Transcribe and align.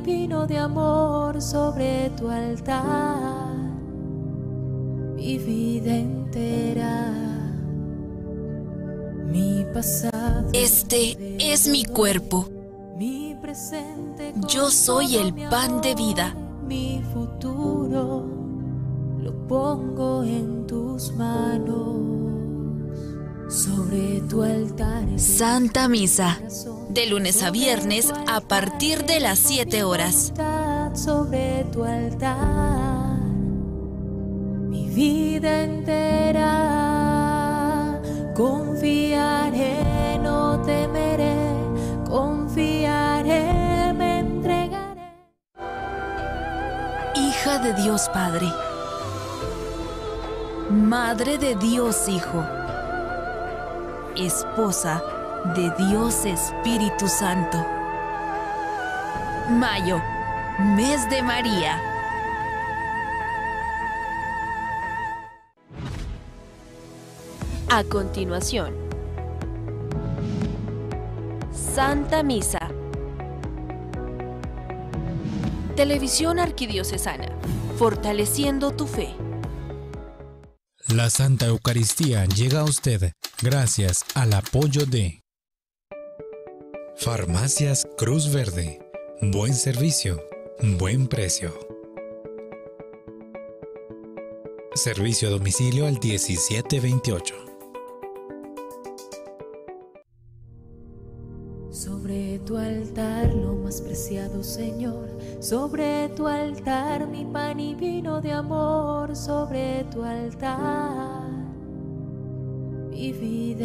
vino 0.00 0.46
de 0.46 0.58
amor 0.58 1.40
sobre 1.40 2.10
tu 2.10 2.28
altar, 2.28 3.54
mi 5.16 5.38
vida 5.38 5.94
entera, 5.94 7.12
mi 9.26 9.64
pasado. 9.72 10.48
Este 10.52 11.36
es 11.38 11.68
mi 11.68 11.84
cuerpo. 11.84 12.48
Mi 12.96 13.36
presente 13.40 14.34
Yo 14.48 14.70
soy 14.70 15.16
el 15.16 15.34
pan 15.48 15.80
de 15.80 15.94
vida. 15.94 16.34
Mi 16.66 17.02
futuro 17.12 18.26
lo 19.20 19.46
pongo 19.46 20.22
en 20.24 20.66
tus 20.66 21.12
manos. 21.12 21.96
Sobre 23.48 24.20
tu 24.28 24.42
altar. 24.42 25.04
Santa 25.18 25.88
Misa. 25.88 26.38
De 26.98 27.06
lunes 27.06 27.44
a 27.44 27.52
viernes 27.52 28.12
a 28.26 28.40
partir 28.40 29.04
de 29.04 29.20
las 29.20 29.38
7 29.38 29.84
horas. 29.84 30.32
Sobre 30.94 31.64
tu 31.70 31.84
altar. 31.84 33.20
Mi 34.68 34.88
vida 34.88 35.62
entera. 35.62 36.42
Confiaré, 38.34 40.18
no 40.20 40.60
temeré. 40.62 41.36
Confiaré, 42.04 43.92
me 43.94 44.18
entregaré. 44.18 45.14
Hija 47.14 47.58
de 47.60 47.74
Dios 47.74 48.08
Padre. 48.08 48.48
Madre 50.68 51.38
de 51.38 51.54
Dios 51.54 52.08
Hijo. 52.08 52.44
Esposa 54.16 55.00
de 55.44 55.70
Dios 55.78 56.24
Espíritu 56.24 57.08
Santo. 57.08 57.64
Mayo, 59.50 60.02
mes 60.58 61.08
de 61.08 61.22
María. 61.22 61.80
A 67.70 67.84
continuación, 67.84 68.74
Santa 71.52 72.22
Misa. 72.22 72.70
Televisión 75.76 76.40
Arquidiocesana, 76.40 77.28
fortaleciendo 77.78 78.72
tu 78.72 78.86
fe. 78.86 79.14
La 80.88 81.08
Santa 81.10 81.46
Eucaristía 81.46 82.24
llega 82.24 82.60
a 82.60 82.64
usted 82.64 83.12
gracias 83.42 84.04
al 84.14 84.32
apoyo 84.32 84.84
de 84.84 85.20
Farmacias 87.00 87.86
Cruz 87.96 88.32
Verde. 88.32 88.80
Buen 89.22 89.54
servicio, 89.54 90.20
buen 90.80 91.06
precio. 91.06 91.52
Servicio 94.74 95.28
a 95.28 95.30
domicilio 95.30 95.86
al 95.86 96.00
1728. 96.02 97.34
Sobre 101.70 102.40
tu 102.40 102.56
altar 102.56 103.32
lo 103.32 103.54
más 103.54 103.80
preciado, 103.80 104.42
Señor. 104.42 105.08
Sobre 105.38 106.08
tu 106.16 106.26
altar 106.26 107.06
mi 107.06 107.24
pan 107.24 107.60
y 107.60 107.76
vino 107.76 108.20
de 108.20 108.32
amor. 108.32 109.14
Sobre 109.14 109.84
tu 109.84 110.02
altar 110.02 111.28
mi 112.90 113.12
vida 113.12 113.64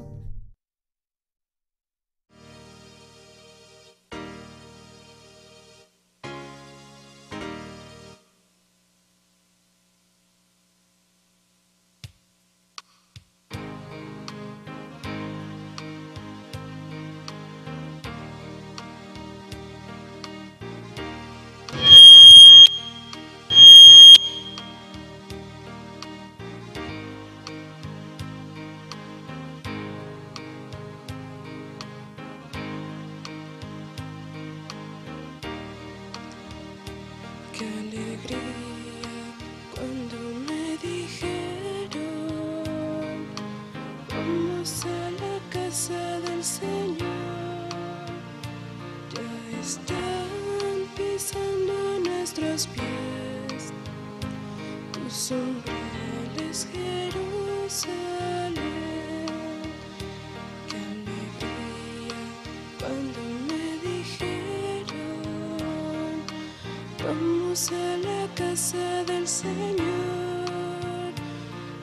A 67.69 67.97
la 67.97 68.27
casa 68.33 69.03
del 69.03 69.27
Señor. 69.27 69.77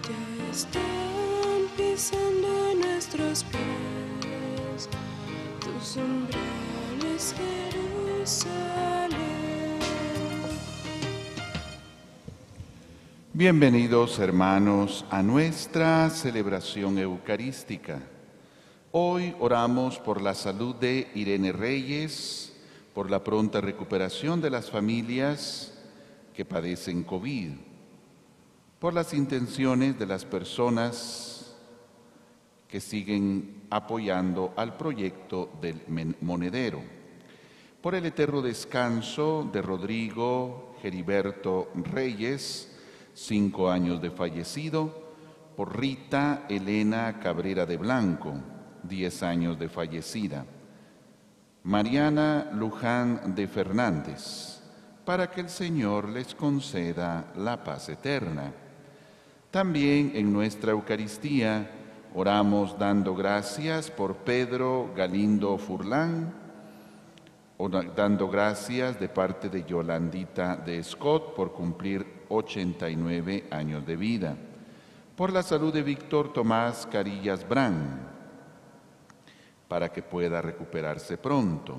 Ya 0.03 0.50
están 0.50 1.69
pisando 1.77 2.75
nuestros 2.75 3.44
pies 3.44 4.89
tus 5.61 5.97
umbrales, 5.97 7.33
Jerusalén. 7.71 9.19
Bienvenidos 13.33 14.19
hermanos 14.19 15.05
a 15.10 15.22
nuestra 15.22 16.10
celebración 16.10 16.99
eucarística. 16.99 18.00
Hoy 18.91 19.33
oramos 19.39 20.00
por 20.00 20.21
la 20.21 20.34
salud 20.34 20.75
de 20.75 21.09
Irene 21.15 21.53
Reyes, 21.53 22.47
por 22.98 23.12
la 23.12 23.22
pronta 23.22 23.60
recuperación 23.60 24.41
de 24.41 24.50
las 24.50 24.72
familias 24.72 25.72
que 26.34 26.44
padecen 26.44 27.04
COVID, 27.04 27.53
por 28.81 28.92
las 28.92 29.14
intenciones 29.14 29.97
de 29.97 30.04
las 30.04 30.25
personas 30.25 31.54
que 32.66 32.81
siguen 32.81 33.62
apoyando 33.70 34.53
al 34.56 34.76
proyecto 34.76 35.48
del 35.60 35.81
monedero, 36.22 36.82
por 37.81 37.94
el 37.94 38.04
eterno 38.04 38.42
descanso 38.42 39.48
de 39.53 39.62
Rodrigo 39.62 40.75
Geriberto 40.82 41.70
Reyes, 41.76 42.76
cinco 43.15 43.70
años 43.70 44.03
de 44.03 44.10
fallecido, 44.10 45.15
por 45.56 45.78
Rita 45.78 46.47
Elena 46.48 47.20
Cabrera 47.20 47.65
de 47.65 47.76
Blanco, 47.76 48.34
diez 48.82 49.22
años 49.22 49.56
de 49.56 49.68
fallecida. 49.68 50.45
Mariana 51.68 52.48
Luján 52.54 53.34
de 53.34 53.47
Fernández, 53.47 54.59
para 55.04 55.30
que 55.30 55.42
el 55.42 55.50
Señor 55.50 56.09
les 56.09 56.34
conceda 56.34 57.26
la 57.36 57.62
paz 57.62 57.91
eterna. 57.91 58.54
También 59.50 60.12
en 60.15 60.32
nuestra 60.32 60.72
Eucaristía 60.72 61.70
oramos 62.15 62.78
dando 62.78 63.15
gracias 63.15 63.91
por 63.91 64.16
Pedro 64.16 64.94
Galindo 64.97 65.59
Furlán, 65.59 66.32
dando 67.94 68.30
gracias 68.30 68.98
de 68.98 69.10
parte 69.10 69.50
de 69.50 69.64
Yolandita 69.64 70.56
de 70.56 70.82
Scott 70.82 71.34
por 71.34 71.53
cumplir 71.53 72.24
89 72.30 73.44
años 73.50 73.84
de 73.84 73.97
vida, 73.97 74.36
por 75.14 75.30
la 75.30 75.42
salud 75.42 75.74
de 75.74 75.82
Víctor 75.82 76.32
Tomás 76.32 76.88
Carillas 76.91 77.47
Brán, 77.47 78.08
para 79.68 79.92
que 79.92 80.03
pueda 80.03 80.41
recuperarse 80.41 81.18
pronto. 81.18 81.76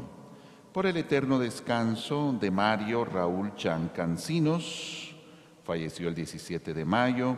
Por 0.71 0.85
el 0.85 0.97
eterno 0.97 1.39
descanso 1.39 2.35
de 2.39 2.51
Mario 2.51 3.03
Raúl 3.03 3.55
Chan 3.55 3.89
Cancinos, 3.89 5.15
falleció 5.63 6.07
el 6.07 6.15
17 6.15 6.73
de 6.73 6.85
mayo. 6.85 7.35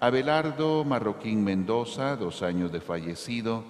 Abelardo 0.00 0.82
Marroquín 0.82 1.44
Mendoza, 1.44 2.16
dos 2.16 2.42
años 2.42 2.72
de 2.72 2.80
fallecido. 2.80 3.64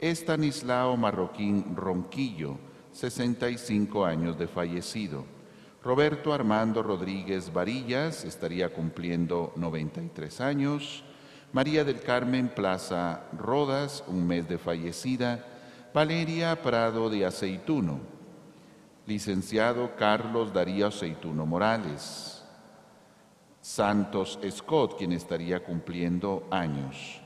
Estanislao 0.00 0.96
Marroquín 0.96 1.76
Ronquillo, 1.76 2.58
65 2.92 4.04
años 4.04 4.36
de 4.36 4.48
fallecido. 4.48 5.24
Roberto 5.82 6.32
Armando 6.32 6.82
Rodríguez 6.82 7.52
Varillas 7.52 8.24
estaría 8.24 8.68
cumpliendo 8.70 9.52
93 9.54 10.40
años. 10.40 11.04
María 11.52 11.84
del 11.84 12.00
Carmen 12.00 12.48
Plaza 12.48 13.22
Rodas, 13.32 14.02
un 14.08 14.26
mes 14.26 14.48
de 14.48 14.58
fallecida. 14.58 15.57
Valeria 15.92 16.60
Prado 16.62 17.08
de 17.10 17.24
Aceituno. 17.24 18.00
Licenciado 19.06 19.96
Carlos 19.96 20.52
Darío 20.52 20.86
Aceituno 20.88 21.46
Morales. 21.46 22.44
Santos 23.60 24.38
Scott, 24.50 24.96
quien 24.98 25.12
estaría 25.12 25.62
cumpliendo 25.64 26.46
años 26.50 27.20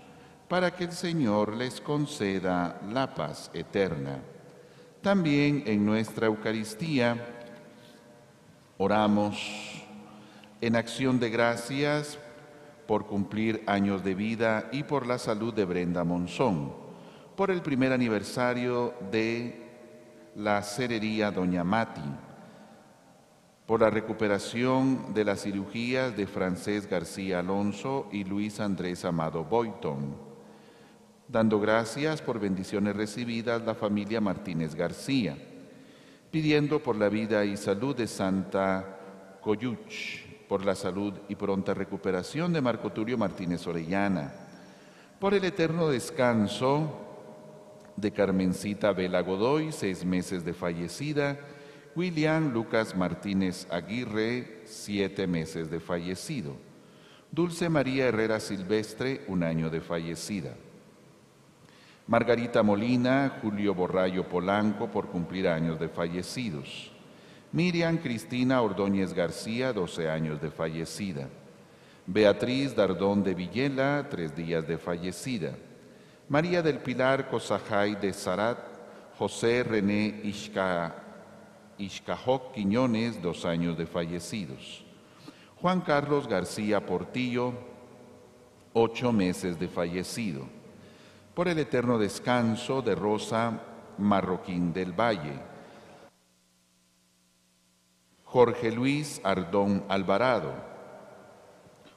para 0.52 0.70
que 0.70 0.84
el 0.84 0.92
Señor 0.92 1.56
les 1.56 1.80
conceda 1.80 2.78
la 2.92 3.14
paz 3.14 3.50
eterna. 3.54 4.18
También 5.00 5.62
en 5.64 5.86
nuestra 5.86 6.26
Eucaristía 6.26 7.16
oramos 8.76 9.82
en 10.60 10.76
acción 10.76 11.18
de 11.18 11.30
gracias 11.30 12.18
por 12.86 13.06
cumplir 13.06 13.64
años 13.66 14.04
de 14.04 14.14
vida 14.14 14.68
y 14.72 14.82
por 14.82 15.06
la 15.06 15.16
salud 15.16 15.54
de 15.54 15.64
Brenda 15.64 16.04
Monzón, 16.04 16.74
por 17.36 17.50
el 17.50 17.62
primer 17.62 17.92
aniversario 17.92 18.94
de 19.10 19.68
la 20.36 20.62
cerería 20.62 21.30
Doña 21.30 21.64
Mati, 21.64 22.00
por 23.66 23.80
la 23.80 23.90
recuperación 23.90 25.14
de 25.14 25.24
las 25.24 25.42
cirugías 25.42 26.16
de 26.16 26.26
Francés 26.26 26.88
García 26.88 27.40
Alonso 27.40 28.08
y 28.12 28.24
Luis 28.24 28.60
Andrés 28.60 29.04
Amado 29.04 29.44
Boyton 29.44 30.32
dando 31.32 31.58
gracias 31.58 32.20
por 32.20 32.38
bendiciones 32.38 32.94
recibidas 32.94 33.62
la 33.62 33.74
familia 33.74 34.20
Martínez 34.20 34.74
García, 34.74 35.34
pidiendo 36.30 36.82
por 36.82 36.94
la 36.96 37.08
vida 37.08 37.42
y 37.46 37.56
salud 37.56 37.96
de 37.96 38.06
Santa 38.06 39.38
Coyuch, 39.40 40.26
por 40.46 40.62
la 40.64 40.74
salud 40.74 41.14
y 41.30 41.34
pronta 41.34 41.72
recuperación 41.72 42.52
de 42.52 42.60
Marco 42.60 42.92
Turio 42.92 43.16
Martínez 43.16 43.66
Orellana, 43.66 44.30
por 45.18 45.32
el 45.32 45.44
eterno 45.44 45.88
descanso 45.88 47.11
de 47.96 48.10
Carmencita 48.10 48.92
Vela 48.92 49.20
Godoy, 49.20 49.72
seis 49.72 50.04
meses 50.04 50.44
de 50.44 50.52
fallecida, 50.52 51.38
William 51.94 52.52
Lucas 52.52 52.96
Martínez 52.96 53.66
Aguirre, 53.70 54.62
siete 54.64 55.26
meses 55.26 55.70
de 55.70 55.80
fallecido, 55.80 56.56
Dulce 57.30 57.68
María 57.68 58.06
Herrera 58.06 58.40
Silvestre, 58.40 59.22
un 59.28 59.42
año 59.42 59.70
de 59.70 59.80
fallecida. 59.80 60.54
Margarita 62.06 62.62
Molina, 62.62 63.38
Julio 63.40 63.74
Borrayo 63.74 64.28
Polanco 64.28 64.90
por 64.90 65.08
cumplir 65.08 65.48
años 65.48 65.78
de 65.78 65.88
fallecidos. 65.88 66.92
Miriam 67.52 67.98
Cristina 67.98 68.60
Ordóñez 68.60 69.12
García, 69.12 69.72
12 69.72 70.08
años 70.08 70.40
de 70.40 70.50
fallecida. 70.50 71.28
Beatriz 72.06 72.74
Dardón 72.74 73.22
de 73.22 73.34
Villela, 73.34 74.08
tres 74.10 74.34
días 74.34 74.66
de 74.66 74.76
fallecida. 74.76 75.54
María 76.28 76.62
del 76.62 76.78
Pilar 76.78 77.28
Cosajay 77.28 77.96
de 77.96 78.12
Sarat, 78.12 78.58
José 79.18 79.62
René 79.62 80.20
Ishka, 80.24 80.94
Quiñones, 82.54 83.20
dos 83.20 83.44
años 83.44 83.76
de 83.76 83.86
fallecidos. 83.86 84.84
Juan 85.60 85.80
Carlos 85.80 86.26
García 86.26 86.84
Portillo, 86.84 87.52
ocho 88.72 89.12
meses 89.12 89.58
de 89.58 89.68
fallecido 89.68 90.46
por 91.34 91.48
el 91.48 91.58
eterno 91.58 91.98
descanso 91.98 92.82
de 92.82 92.94
Rosa 92.94 93.60
Marroquín 93.98 94.72
del 94.72 94.92
Valle. 94.92 95.38
Jorge 98.24 98.70
Luis 98.70 99.20
Ardón 99.24 99.84
Alvarado, 99.88 100.52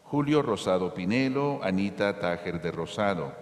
Julio 0.03 0.41
Rosado 0.41 0.93
Pinelo, 0.93 1.59
Anita 1.63 2.19
Tájer 2.19 2.61
de 2.61 2.71
Rosado, 2.71 3.33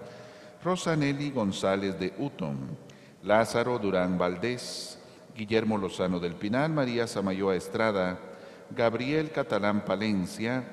Rosanelli 0.64 1.30
González 1.30 2.00
de 2.00 2.14
Utón, 2.18 2.78
Lázaro 3.24 3.78
Durán 3.80 4.18
Valdés, 4.18 4.98
Guillermo 5.36 5.78
Lozano 5.78 6.20
del 6.20 6.36
Pinal, 6.36 6.72
María 6.72 7.06
Samayoa 7.06 7.56
Estrada, 7.56 8.18
Gabriel 8.70 9.32
Catalán 9.32 9.84
Palencia, 9.84 10.64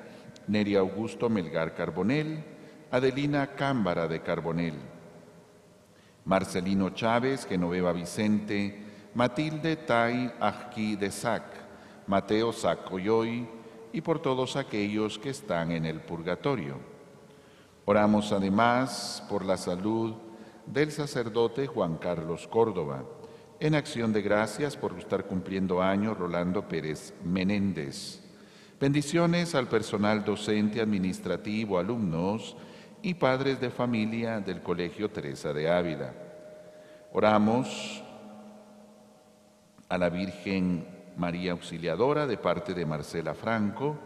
Neri 0.47 0.75
Augusto 0.75 1.29
Melgar 1.29 1.75
Carbonel, 1.75 2.43
Adelina 2.89 3.47
Cámbara 3.47 4.07
de 4.07 4.21
Carbonel, 4.21 4.75
Marcelino 6.23 6.91
Chávez, 6.91 7.45
Genoveva 7.45 7.91
Vicente, 7.91 8.85
Matilde 9.13 9.75
Tai 9.75 10.33
Ajki 10.39 10.95
de 10.95 11.11
Sac, 11.11 11.43
Mateo 12.07 12.53
Sacoyoy 12.53 13.47
y 13.91 14.01
por 14.01 14.21
todos 14.21 14.55
aquellos 14.55 15.19
que 15.19 15.31
están 15.31 15.71
en 15.71 15.85
el 15.85 15.99
purgatorio. 15.99 16.90
Oramos 17.85 18.31
además 18.31 19.23
por 19.29 19.43
la 19.43 19.57
salud 19.57 20.13
del 20.65 20.91
sacerdote 20.91 21.67
Juan 21.67 21.97
Carlos 21.97 22.47
Córdoba, 22.47 23.03
en 23.59 23.75
acción 23.75 24.13
de 24.13 24.21
gracias 24.21 24.77
por 24.77 24.97
estar 24.97 25.25
cumpliendo 25.25 25.81
años 25.81 26.17
Rolando 26.17 26.67
Pérez 26.67 27.13
Menéndez. 27.23 28.21
Bendiciones 28.79 29.55
al 29.55 29.67
personal 29.67 30.23
docente, 30.23 30.81
administrativo, 30.81 31.77
alumnos, 31.77 32.55
y 33.01 33.15
padres 33.15 33.59
de 33.59 33.69
familia 33.69 34.39
del 34.39 34.61
Colegio 34.61 35.09
Teresa 35.09 35.53
de 35.53 35.69
Ávila. 35.69 36.13
Oramos 37.13 38.03
a 39.89 39.97
la 39.97 40.09
Virgen 40.09 40.85
María 41.17 41.51
Auxiliadora 41.51 42.27
de 42.27 42.37
parte 42.37 42.73
de 42.73 42.85
Marcela 42.85 43.33
Franco 43.33 43.97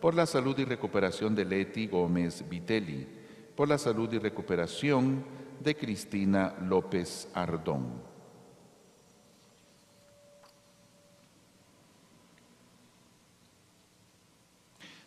por 0.00 0.14
la 0.14 0.26
salud 0.26 0.58
y 0.58 0.64
recuperación 0.64 1.34
de 1.34 1.44
Leti 1.44 1.86
Gómez 1.86 2.44
Vitelli, 2.48 3.06
por 3.54 3.68
la 3.68 3.78
salud 3.78 4.12
y 4.12 4.18
recuperación 4.18 5.24
de 5.60 5.76
Cristina 5.76 6.54
López 6.60 7.28
Ardón. 7.34 8.16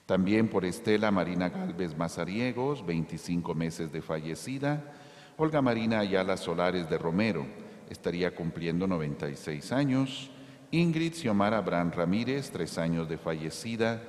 También 0.06 0.48
por 0.48 0.66
Estela 0.66 1.12
Marina 1.12 1.50
Galvez 1.50 1.96
Mazariegos, 1.96 2.84
25 2.84 3.54
meses 3.54 3.92
de 3.92 4.02
fallecida. 4.02 4.92
Olga 5.38 5.62
Marina 5.62 6.00
Ayala 6.00 6.36
Solares 6.36 6.90
de 6.90 6.98
Romero, 6.98 7.46
estaría 7.92 8.34
cumpliendo 8.34 8.88
96 8.88 9.72
años. 9.72 10.32
Ingrid 10.72 11.14
Xiomara 11.14 11.62
Bran 11.62 11.92
Ramírez, 11.92 12.50
3 12.50 12.78
años 12.80 13.08
de 13.08 13.20
fallecida. 13.20 14.02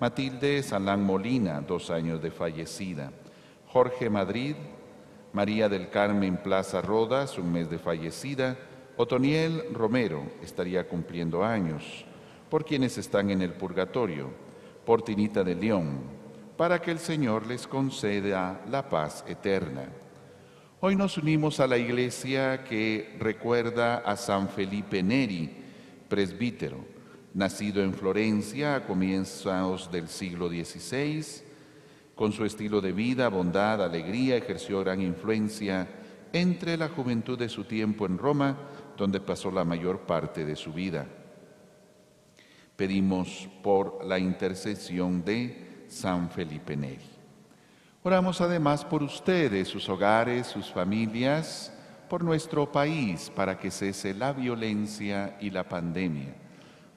Matilde 0.00 0.62
Salán 0.62 1.02
Molina, 1.02 1.60
2 1.60 1.90
años 1.90 2.22
de 2.22 2.30
fallecida. 2.30 3.10
Jorge 3.66 4.08
Madrid, 4.08 4.54
María 5.32 5.68
del 5.68 5.90
Carmen 5.90 6.36
Plaza 6.36 6.80
Rodas, 6.80 7.36
un 7.36 7.50
mes 7.50 7.68
de 7.68 7.80
fallecida. 7.80 8.56
Otoniel 8.96 9.64
Romero 9.72 10.22
estaría 10.40 10.86
cumpliendo 10.86 11.44
años. 11.44 12.04
Por 12.48 12.64
quienes 12.64 12.96
están 12.96 13.30
en 13.30 13.42
el 13.42 13.54
purgatorio 13.54 14.30
por 14.86 15.02
Tinita 15.02 15.42
de 15.42 15.56
León, 15.56 15.98
para 16.56 16.80
que 16.80 16.92
el 16.92 17.00
Señor 17.00 17.46
les 17.48 17.66
conceda 17.66 18.64
la 18.70 18.88
paz 18.88 19.24
eterna. 19.26 19.88
Hoy 20.80 20.94
nos 20.94 21.18
unimos 21.18 21.58
a 21.58 21.66
la 21.66 21.76
iglesia 21.76 22.62
que 22.62 23.16
recuerda 23.18 23.98
a 23.98 24.16
San 24.16 24.48
Felipe 24.48 25.02
Neri, 25.02 25.54
presbítero, 26.08 26.78
nacido 27.38 27.82
en 27.82 27.94
Florencia 27.94 28.74
a 28.74 28.84
comienzos 28.84 29.90
del 29.90 30.08
siglo 30.08 30.48
XVI. 30.48 31.24
Con 32.14 32.32
su 32.32 32.44
estilo 32.44 32.80
de 32.80 32.92
vida, 32.92 33.28
bondad, 33.28 33.82
alegría, 33.82 34.36
ejerció 34.36 34.80
gran 34.80 35.00
influencia 35.00 35.88
entre 36.32 36.76
la 36.76 36.88
juventud 36.88 37.38
de 37.38 37.48
su 37.48 37.64
tiempo 37.64 38.04
en 38.06 38.18
Roma, 38.18 38.58
donde 38.96 39.20
pasó 39.20 39.50
la 39.50 39.64
mayor 39.64 40.00
parte 40.00 40.44
de 40.44 40.56
su 40.56 40.72
vida 40.72 41.06
pedimos 42.78 43.48
por 43.60 44.04
la 44.04 44.20
intercesión 44.20 45.24
de 45.24 45.84
San 45.88 46.30
Felipe 46.30 46.76
Neri. 46.76 47.10
Oramos 48.04 48.40
además 48.40 48.84
por 48.84 49.02
ustedes, 49.02 49.66
sus 49.66 49.88
hogares, 49.88 50.46
sus 50.46 50.70
familias, 50.70 51.72
por 52.08 52.22
nuestro 52.22 52.70
país, 52.70 53.32
para 53.34 53.58
que 53.58 53.72
cese 53.72 54.14
la 54.14 54.32
violencia 54.32 55.36
y 55.40 55.50
la 55.50 55.68
pandemia. 55.68 56.47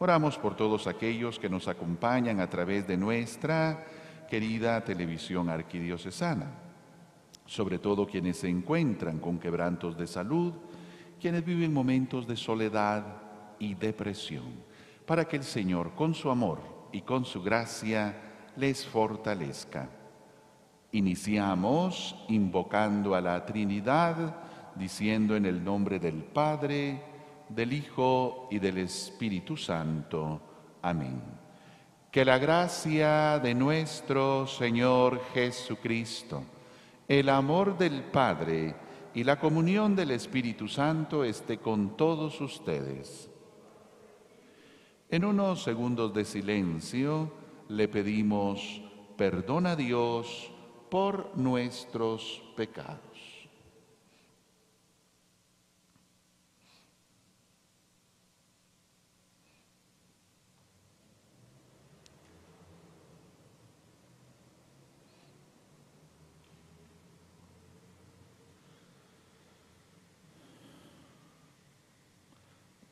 Oramos 0.02 0.36
por 0.36 0.56
todos 0.56 0.88
aquellos 0.88 1.38
que 1.38 1.48
nos 1.48 1.68
acompañan 1.68 2.40
a 2.40 2.50
través 2.50 2.88
de 2.88 2.98
nuestra 2.98 3.86
querida 4.28 4.84
televisión 4.84 5.48
arquidiocesana, 5.48 6.48
sobre 7.46 7.78
todo 7.78 8.08
quienes 8.08 8.38
se 8.38 8.50
encuentran 8.50 9.20
con 9.20 9.38
quebrantos 9.38 9.96
de 9.96 10.08
salud, 10.08 10.54
quienes 11.20 11.46
viven 11.46 11.72
momentos 11.72 12.26
de 12.26 12.36
soledad 12.36 13.06
y 13.60 13.76
depresión 13.76 14.64
para 15.06 15.26
que 15.26 15.36
el 15.36 15.44
Señor 15.44 15.92
con 15.94 16.16
su 16.16 16.32
amor 16.32 16.88
y 16.92 17.02
con 17.02 17.24
su 17.24 17.44
gracia 17.44 18.50
les 18.56 18.84
fortalezca. 18.84 19.88
Iniciamos 20.94 22.16
invocando 22.28 23.14
a 23.14 23.22
la 23.22 23.46
Trinidad 23.46 24.36
diciendo 24.76 25.36
en 25.36 25.46
el 25.46 25.64
nombre 25.64 26.00
del 26.00 26.24
Padre, 26.24 27.11
del 27.54 27.74
Hijo 27.74 28.48
y 28.50 28.60
del 28.60 28.78
Espíritu 28.80 29.58
Santo. 29.58 30.42
Amén. 30.82 31.22
Que 32.12 32.26
la 32.26 32.38
gracia 32.38 33.40
de 33.40 33.54
nuestro 33.54 34.48
Señor 34.48 35.22
Jesucristo, 35.34 36.44
el 37.08 37.30
amor 37.30 37.78
del 37.78 38.04
Padre 38.04 38.76
y 39.14 39.24
la 39.24 39.40
comunión 39.40 39.96
del 39.96 40.12
Espíritu 40.12 40.68
Santo 40.68 41.24
esté 41.24 41.58
con 41.58 41.96
todos 41.98 42.40
ustedes. 42.42 43.30
En 45.10 45.26
unos 45.26 45.64
segundos 45.64 46.14
de 46.14 46.24
silencio 46.24 47.32
le 47.68 47.88
pedimos 47.88 48.82
perdón 49.18 49.68
a 49.68 49.76
Dios 49.76 50.52
por 50.90 51.38
nuestros 51.38 52.42
pecados. 52.56 53.11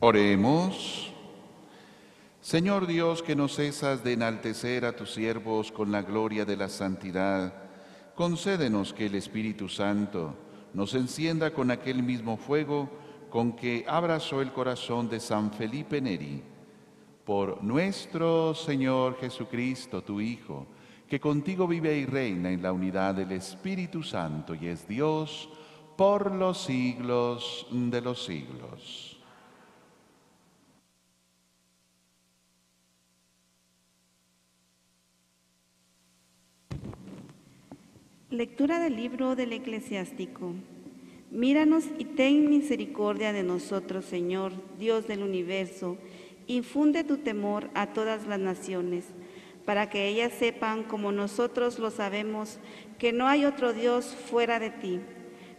Oremos. 0.00 1.12
Señor 2.40 2.86
Dios, 2.86 3.20
que 3.20 3.34
no 3.34 3.48
cesas 3.48 4.04
de 4.04 4.12
enaltecer 4.12 4.84
a 4.84 4.94
tus 4.94 5.12
siervos 5.12 5.72
con 5.72 5.90
la 5.90 6.02
gloria 6.02 6.44
de 6.44 6.56
la 6.56 6.68
santidad, 6.68 7.52
concédenos 8.14 8.92
que 8.92 9.06
el 9.06 9.16
Espíritu 9.16 9.68
Santo 9.68 10.36
nos 10.72 10.94
encienda 10.94 11.52
con 11.52 11.72
aquel 11.72 12.04
mismo 12.04 12.36
fuego 12.36 12.88
con 13.28 13.56
que 13.56 13.84
abrazó 13.88 14.40
el 14.40 14.52
corazón 14.52 15.08
de 15.08 15.18
San 15.18 15.50
Felipe 15.50 16.00
Neri. 16.00 16.44
Por 17.24 17.64
nuestro 17.64 18.54
Señor 18.54 19.18
Jesucristo, 19.18 20.04
tu 20.04 20.20
Hijo, 20.20 20.68
que 21.08 21.18
contigo 21.18 21.66
vive 21.66 21.98
y 21.98 22.06
reina 22.06 22.52
en 22.52 22.62
la 22.62 22.72
unidad 22.72 23.16
del 23.16 23.32
Espíritu 23.32 24.04
Santo 24.04 24.54
y 24.54 24.68
es 24.68 24.86
Dios 24.86 25.48
por 25.96 26.32
los 26.32 26.62
siglos 26.62 27.66
de 27.72 28.00
los 28.00 28.24
siglos. 28.24 29.07
Lectura 38.30 38.78
del 38.78 38.94
libro 38.94 39.36
del 39.36 39.54
eclesiástico. 39.54 40.52
Míranos 41.30 41.84
y 41.96 42.04
ten 42.04 42.50
misericordia 42.50 43.32
de 43.32 43.42
nosotros, 43.42 44.04
Señor, 44.04 44.52
Dios 44.78 45.08
del 45.08 45.22
universo. 45.22 45.96
Infunde 46.46 47.04
tu 47.04 47.16
temor 47.16 47.70
a 47.72 47.94
todas 47.94 48.26
las 48.26 48.38
naciones, 48.38 49.06
para 49.64 49.88
que 49.88 50.08
ellas 50.08 50.34
sepan, 50.34 50.82
como 50.82 51.10
nosotros 51.10 51.78
lo 51.78 51.90
sabemos, 51.90 52.60
que 52.98 53.14
no 53.14 53.26
hay 53.26 53.46
otro 53.46 53.72
Dios 53.72 54.14
fuera 54.30 54.60
de 54.60 54.72
ti. 54.72 55.00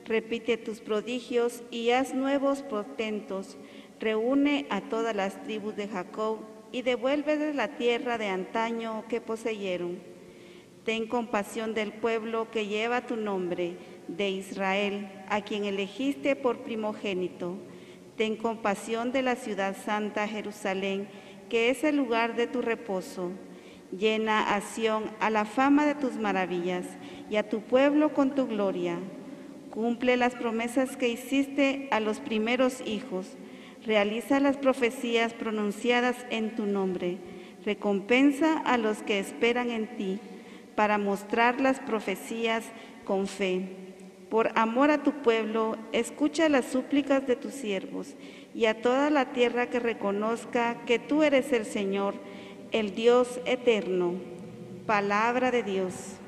Repite 0.05 0.55
tus 0.57 0.79
prodigios 0.79 1.63
y 1.71 1.89
haz 1.89 2.13
nuevos 2.13 2.61
portentos. 2.61 3.57
Reúne 3.99 4.67
a 4.69 4.81
todas 4.81 5.15
las 5.15 5.41
tribus 5.41 5.75
de 5.75 5.87
Jacob 5.87 6.37
y 6.71 6.83
devuélveles 6.83 7.55
la 7.55 7.77
tierra 7.77 8.19
de 8.19 8.27
antaño 8.27 9.05
que 9.09 9.21
poseyeron 9.21 10.08
Ten 10.89 11.05
compasión 11.05 11.75
del 11.75 11.93
pueblo 11.93 12.49
que 12.49 12.65
lleva 12.65 13.05
tu 13.05 13.15
nombre, 13.15 13.77
de 14.07 14.31
Israel, 14.31 15.07
a 15.29 15.41
quien 15.41 15.65
elegiste 15.65 16.35
por 16.35 16.63
primogénito. 16.63 17.57
Ten 18.17 18.35
compasión 18.35 19.11
de 19.11 19.21
la 19.21 19.35
ciudad 19.35 19.77
santa 19.77 20.27
Jerusalén, 20.27 21.07
que 21.47 21.69
es 21.69 21.83
el 21.83 21.95
lugar 21.95 22.35
de 22.35 22.47
tu 22.47 22.63
reposo. 22.63 23.29
Llena 23.95 24.55
a 24.55 24.61
Sión 24.61 25.03
a 25.19 25.29
la 25.29 25.45
fama 25.45 25.85
de 25.85 25.93
tus 25.93 26.15
maravillas 26.15 26.87
y 27.29 27.35
a 27.35 27.47
tu 27.47 27.61
pueblo 27.61 28.15
con 28.15 28.33
tu 28.33 28.47
gloria. 28.47 28.97
Cumple 29.69 30.17
las 30.17 30.33
promesas 30.33 30.97
que 30.97 31.07
hiciste 31.07 31.87
a 31.91 31.99
los 31.99 32.19
primeros 32.19 32.81
hijos. 32.83 33.37
Realiza 33.85 34.39
las 34.39 34.57
profecías 34.57 35.35
pronunciadas 35.35 36.15
en 36.31 36.55
tu 36.55 36.65
nombre. 36.65 37.19
Recompensa 37.63 38.57
a 38.57 38.79
los 38.79 39.03
que 39.03 39.19
esperan 39.19 39.69
en 39.69 39.95
ti 39.95 40.19
para 40.79 40.97
mostrar 40.97 41.59
las 41.59 41.81
profecías 41.81 42.63
con 43.03 43.27
fe. 43.27 43.67
Por 44.29 44.57
amor 44.57 44.91
a 44.91 45.03
tu 45.03 45.11
pueblo, 45.11 45.75
escucha 45.91 46.47
las 46.47 46.63
súplicas 46.63 47.27
de 47.27 47.35
tus 47.35 47.53
siervos 47.53 48.15
y 48.55 48.63
a 48.63 48.81
toda 48.81 49.09
la 49.09 49.33
tierra 49.33 49.69
que 49.69 49.81
reconozca 49.81 50.85
que 50.85 50.97
tú 50.97 51.21
eres 51.21 51.51
el 51.51 51.65
Señor, 51.65 52.13
el 52.71 52.95
Dios 52.95 53.41
eterno. 53.43 54.13
Palabra 54.85 55.51
de 55.51 55.63
Dios. 55.63 56.18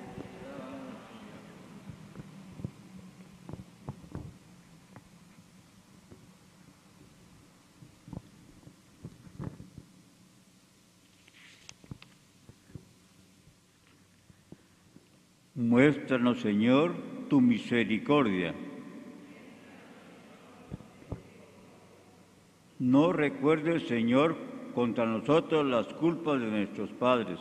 Muéstranos, 15.71 16.41
Señor, 16.41 16.91
tu 17.29 17.39
misericordia. 17.39 18.53
No 22.77 23.13
recuerdes, 23.13 23.87
Señor, 23.87 24.35
contra 24.75 25.05
nosotros 25.05 25.65
las 25.65 25.87
culpas 25.93 26.41
de 26.41 26.47
nuestros 26.47 26.89
padres. 26.89 27.39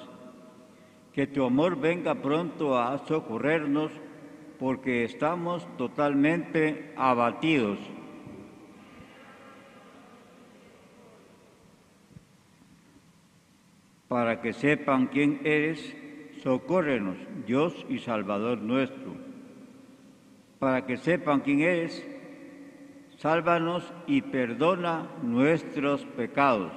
Que 1.12 1.26
tu 1.26 1.44
amor 1.44 1.80
venga 1.80 2.14
pronto 2.22 2.78
a 2.78 3.04
socorrernos, 3.04 3.90
porque 4.60 5.02
estamos 5.02 5.66
totalmente 5.76 6.94
abatidos. 6.96 7.80
Para 14.06 14.40
que 14.40 14.52
sepan 14.52 15.08
quién 15.08 15.40
eres, 15.42 15.96
socórrenos, 16.42 17.16
Dios 17.46 17.74
y 17.88 17.98
Salvador 17.98 18.58
nuestro. 18.58 19.14
Para 20.58 20.86
que 20.86 20.96
sepan 20.96 21.40
quién 21.40 21.60
eres, 21.60 22.06
sálvanos 23.16 23.92
y 24.06 24.22
perdona 24.22 25.08
nuestros 25.22 26.04
pecados. 26.04 26.72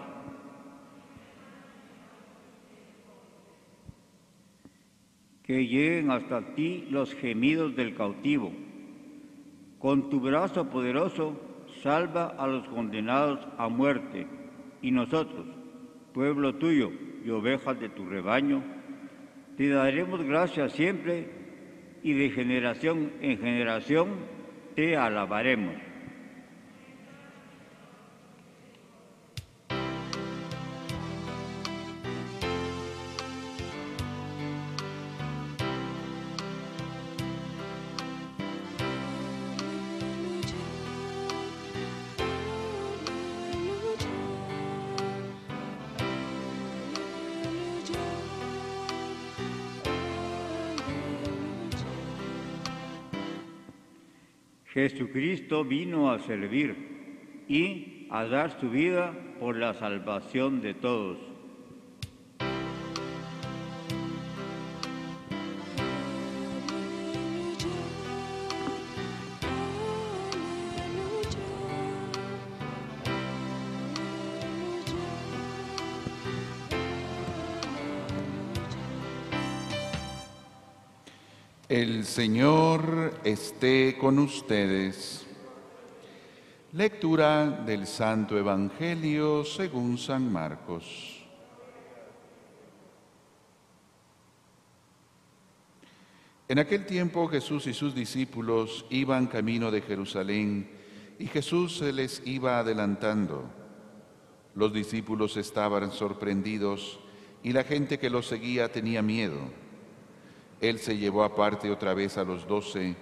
Que 5.43 5.67
lleguen 5.67 6.11
hasta 6.11 6.55
ti 6.55 6.87
los 6.89 7.13
gemidos 7.13 7.75
del 7.75 7.95
cautivo. 7.95 8.51
Con 9.79 10.09
tu 10.09 10.21
brazo 10.21 10.69
poderoso, 10.69 11.37
salva 11.81 12.27
a 12.37 12.47
los 12.47 12.65
condenados 12.69 13.45
a 13.57 13.67
muerte. 13.67 14.27
Y 14.81 14.91
nosotros, 14.91 15.45
pueblo 16.13 16.55
tuyo 16.55 16.91
y 17.25 17.29
ovejas 17.29 17.77
de 17.79 17.89
tu 17.89 18.05
rebaño, 18.05 18.63
te 19.57 19.69
daremos 19.69 20.23
gracias 20.23 20.73
siempre 20.73 21.27
y 22.01 22.13
de 22.13 22.29
generación 22.31 23.11
en 23.21 23.37
generación 23.39 24.09
te 24.75 24.97
alabaremos. 24.97 25.92
Jesucristo 54.89 55.63
vino 55.63 56.11
a 56.11 56.19
servir 56.19 56.75
y 57.47 58.07
a 58.09 58.25
dar 58.25 58.59
su 58.59 58.69
vida 58.69 59.13
por 59.39 59.55
la 59.55 59.73
salvación 59.73 60.61
de 60.61 60.73
todos. 60.73 61.32
El 81.83 82.05
Señor 82.05 83.19
esté 83.25 83.97
con 83.97 84.17
ustedes. 84.17 85.25
Lectura 86.71 87.45
del 87.49 87.87
Santo 87.87 88.37
Evangelio 88.37 89.43
según 89.43 89.97
San 89.97 90.31
Marcos. 90.31 91.25
En 96.47 96.57
aquel 96.57 96.85
tiempo 96.85 97.27
Jesús 97.27 97.67
y 97.67 97.73
sus 97.73 97.93
discípulos 97.93 98.85
iban 98.89 99.27
camino 99.27 99.69
de 99.69 99.81
Jerusalén 99.81 100.69
y 101.19 101.27
Jesús 101.27 101.79
se 101.79 101.91
les 101.91 102.25
iba 102.25 102.59
adelantando. 102.59 103.43
Los 104.55 104.71
discípulos 104.71 105.35
estaban 105.35 105.91
sorprendidos 105.91 107.01
y 107.43 107.51
la 107.51 107.65
gente 107.65 107.99
que 107.99 108.09
los 108.09 108.25
seguía 108.25 108.71
tenía 108.71 109.01
miedo. 109.01 109.62
Él 110.63 110.79
se 110.79 110.97
llevó 110.97 111.25
aparte 111.25 111.69
otra 111.69 111.93
vez 111.93 112.17
a 112.17 112.23
los 112.23 112.47
doce 112.47 112.95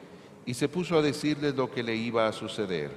y 0.48 0.56
se 0.56 0.68
puso 0.68 0.98
a 0.98 1.04
decirles 1.04 1.54
lo 1.54 1.70
que 1.70 1.84
le 1.84 1.96
iba 1.96 2.28
a 2.28 2.34
suceder. 2.34 2.90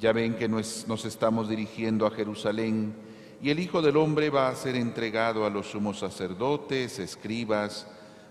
Ya 0.00 0.14
ven 0.14 0.34
que 0.34 0.48
nos, 0.48 0.88
nos, 0.88 1.04
estamos 1.04 1.46
dirigiendo 1.46 2.06
a 2.06 2.10
Jerusalén 2.10 2.94
y 3.42 3.50
el 3.50 3.60
Hijo 3.60 3.82
del 3.82 3.98
Hombre 3.98 4.30
va 4.30 4.48
a 4.48 4.54
ser 4.56 4.76
entregado 4.76 5.44
a 5.44 5.50
los 5.50 5.66
sumos 5.66 5.98
sacerdotes, 5.98 6.98
escribas, 6.98 7.86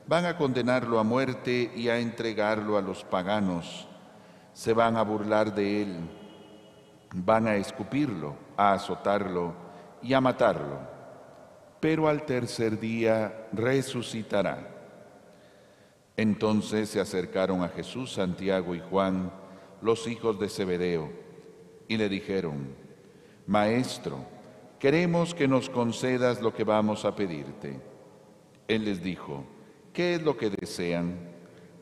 van 0.08 0.26
a 0.26 0.36
condenarlo 0.36 0.98
a 0.98 1.04
muerte 1.04 1.72
y 1.76 1.90
a 1.90 2.00
entregarlo 2.00 2.76
a 2.76 2.82
los 2.82 3.04
paganos. 3.04 3.88
Se 4.54 4.74
van 4.74 4.98
a 4.98 5.04
burlar 5.04 5.54
de 5.54 5.84
él, 5.84 5.96
van 7.14 7.46
a 7.46 7.56
escupirlo, 7.56 8.36
a 8.58 8.74
azotarlo 8.74 9.54
y 10.02 10.14
a 10.14 10.22
matarlo. 10.22 10.80
Pero 11.80 12.08
al 12.08 12.24
tercer 12.24 12.80
día 12.80 13.48
resucitará. 13.54 14.74
Entonces 16.16 16.90
se 16.90 17.00
acercaron 17.00 17.64
a 17.64 17.70
Jesús 17.70 18.14
Santiago 18.14 18.76
y 18.76 18.80
Juan, 18.80 19.32
los 19.82 20.08
hijos 20.08 20.40
de 20.40 20.50
Zebedeo, 20.50 21.10
y 21.88 21.98
le 21.98 22.08
dijeron, 22.08 22.76
Maestro, 23.48 24.26
queremos 24.80 25.34
que 25.34 25.48
nos 25.48 25.70
concedas 25.70 26.42
lo 26.42 26.54
que 26.54 26.64
vamos 26.64 27.04
a 27.04 27.16
pedirte. 27.16 27.80
Él 28.68 28.86
les 28.86 29.04
dijo, 29.04 29.44
¿qué 29.92 30.16
es 30.16 30.22
lo 30.22 30.38
que 30.38 30.50
desean? 30.50 31.18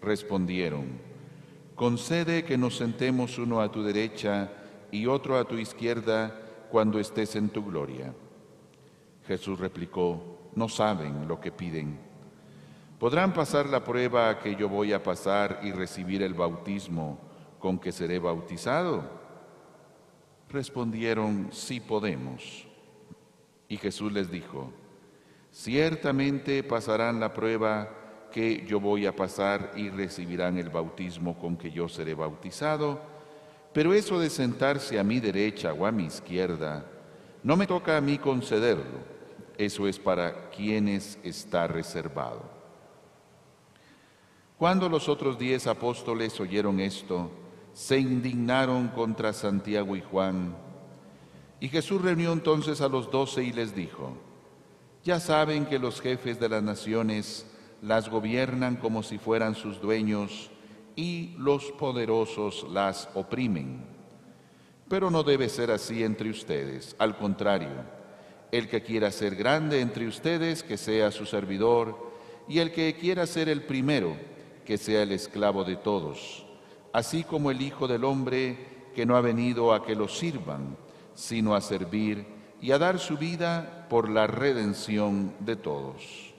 Respondieron, 0.01 0.85
concede 1.75 2.43
que 2.43 2.57
nos 2.57 2.77
sentemos 2.77 3.37
uno 3.37 3.61
a 3.61 3.71
tu 3.71 3.83
derecha 3.83 4.51
y 4.91 5.05
otro 5.05 5.37
a 5.37 5.45
tu 5.45 5.57
izquierda 5.57 6.39
cuando 6.71 6.99
estés 6.99 7.35
en 7.35 7.49
tu 7.49 7.63
gloria. 7.63 8.13
Jesús 9.27 9.59
replicó, 9.59 10.49
no 10.55 10.67
saben 10.67 11.27
lo 11.27 11.39
que 11.39 11.51
piden. 11.51 12.10
¿Podrán 13.01 13.33
pasar 13.33 13.65
la 13.65 13.83
prueba 13.83 14.37
que 14.37 14.55
yo 14.55 14.69
voy 14.69 14.93
a 14.93 15.01
pasar 15.01 15.61
y 15.63 15.71
recibir 15.71 16.21
el 16.21 16.35
bautismo 16.35 17.17
con 17.57 17.79
que 17.79 17.91
seré 17.91 18.19
bautizado? 18.19 19.03
Respondieron, 20.49 21.49
sí 21.51 21.79
podemos. 21.79 22.67
Y 23.67 23.77
Jesús 23.77 24.11
les 24.11 24.29
dijo, 24.29 24.71
ciertamente 25.51 26.61
pasarán 26.61 27.19
la 27.19 27.33
prueba 27.33 27.89
que 28.31 28.67
yo 28.67 28.79
voy 28.79 29.07
a 29.07 29.15
pasar 29.15 29.71
y 29.75 29.89
recibirán 29.89 30.59
el 30.59 30.69
bautismo 30.69 31.39
con 31.39 31.57
que 31.57 31.71
yo 31.71 31.89
seré 31.89 32.13
bautizado, 32.13 33.01
pero 33.73 33.95
eso 33.95 34.19
de 34.19 34.29
sentarse 34.29 34.99
a 34.99 35.03
mi 35.03 35.19
derecha 35.19 35.73
o 35.73 35.87
a 35.87 35.91
mi 35.91 36.03
izquierda, 36.03 36.85
no 37.41 37.57
me 37.57 37.65
toca 37.65 37.97
a 37.97 38.01
mí 38.01 38.19
concederlo, 38.19 38.99
eso 39.57 39.87
es 39.87 39.97
para 39.97 40.51
quienes 40.51 41.17
está 41.23 41.65
reservado. 41.65 42.60
Cuando 44.61 44.87
los 44.89 45.09
otros 45.09 45.39
diez 45.39 45.65
apóstoles 45.65 46.39
oyeron 46.39 46.79
esto, 46.79 47.31
se 47.73 47.97
indignaron 47.97 48.89
contra 48.89 49.33
Santiago 49.33 49.95
y 49.95 50.01
Juan. 50.01 50.55
Y 51.59 51.67
Jesús 51.67 51.99
reunió 51.99 52.31
entonces 52.31 52.79
a 52.81 52.87
los 52.87 53.09
doce 53.09 53.43
y 53.43 53.53
les 53.53 53.73
dijo, 53.73 54.15
ya 55.03 55.19
saben 55.19 55.65
que 55.65 55.79
los 55.79 55.99
jefes 55.99 56.39
de 56.39 56.47
las 56.47 56.61
naciones 56.61 57.47
las 57.81 58.07
gobiernan 58.07 58.75
como 58.75 59.01
si 59.01 59.17
fueran 59.17 59.55
sus 59.55 59.81
dueños 59.81 60.51
y 60.95 61.33
los 61.39 61.71
poderosos 61.71 62.67
las 62.69 63.09
oprimen. 63.15 63.83
Pero 64.87 65.09
no 65.09 65.23
debe 65.23 65.49
ser 65.49 65.71
así 65.71 66.03
entre 66.03 66.29
ustedes, 66.29 66.95
al 66.99 67.17
contrario, 67.17 67.83
el 68.51 68.69
que 68.69 68.83
quiera 68.83 69.09
ser 69.09 69.35
grande 69.35 69.81
entre 69.81 70.05
ustedes, 70.05 70.61
que 70.61 70.77
sea 70.77 71.09
su 71.09 71.25
servidor, 71.25 72.11
y 72.47 72.59
el 72.59 72.71
que 72.71 72.93
quiera 72.93 73.25
ser 73.25 73.49
el 73.49 73.63
primero, 73.63 74.29
que 74.65 74.77
sea 74.77 75.03
el 75.03 75.11
esclavo 75.11 75.63
de 75.63 75.75
todos, 75.75 76.45
así 76.93 77.23
como 77.23 77.51
el 77.51 77.61
Hijo 77.61 77.87
del 77.87 78.03
Hombre 78.03 78.71
que 78.95 79.05
no 79.05 79.15
ha 79.15 79.21
venido 79.21 79.73
a 79.73 79.83
que 79.83 79.95
lo 79.95 80.07
sirvan, 80.07 80.77
sino 81.13 81.55
a 81.55 81.61
servir 81.61 82.25
y 82.61 82.71
a 82.71 82.77
dar 82.77 82.99
su 82.99 83.17
vida 83.17 83.87
por 83.89 84.09
la 84.09 84.27
redención 84.27 85.33
de 85.39 85.55
todos. 85.55 86.33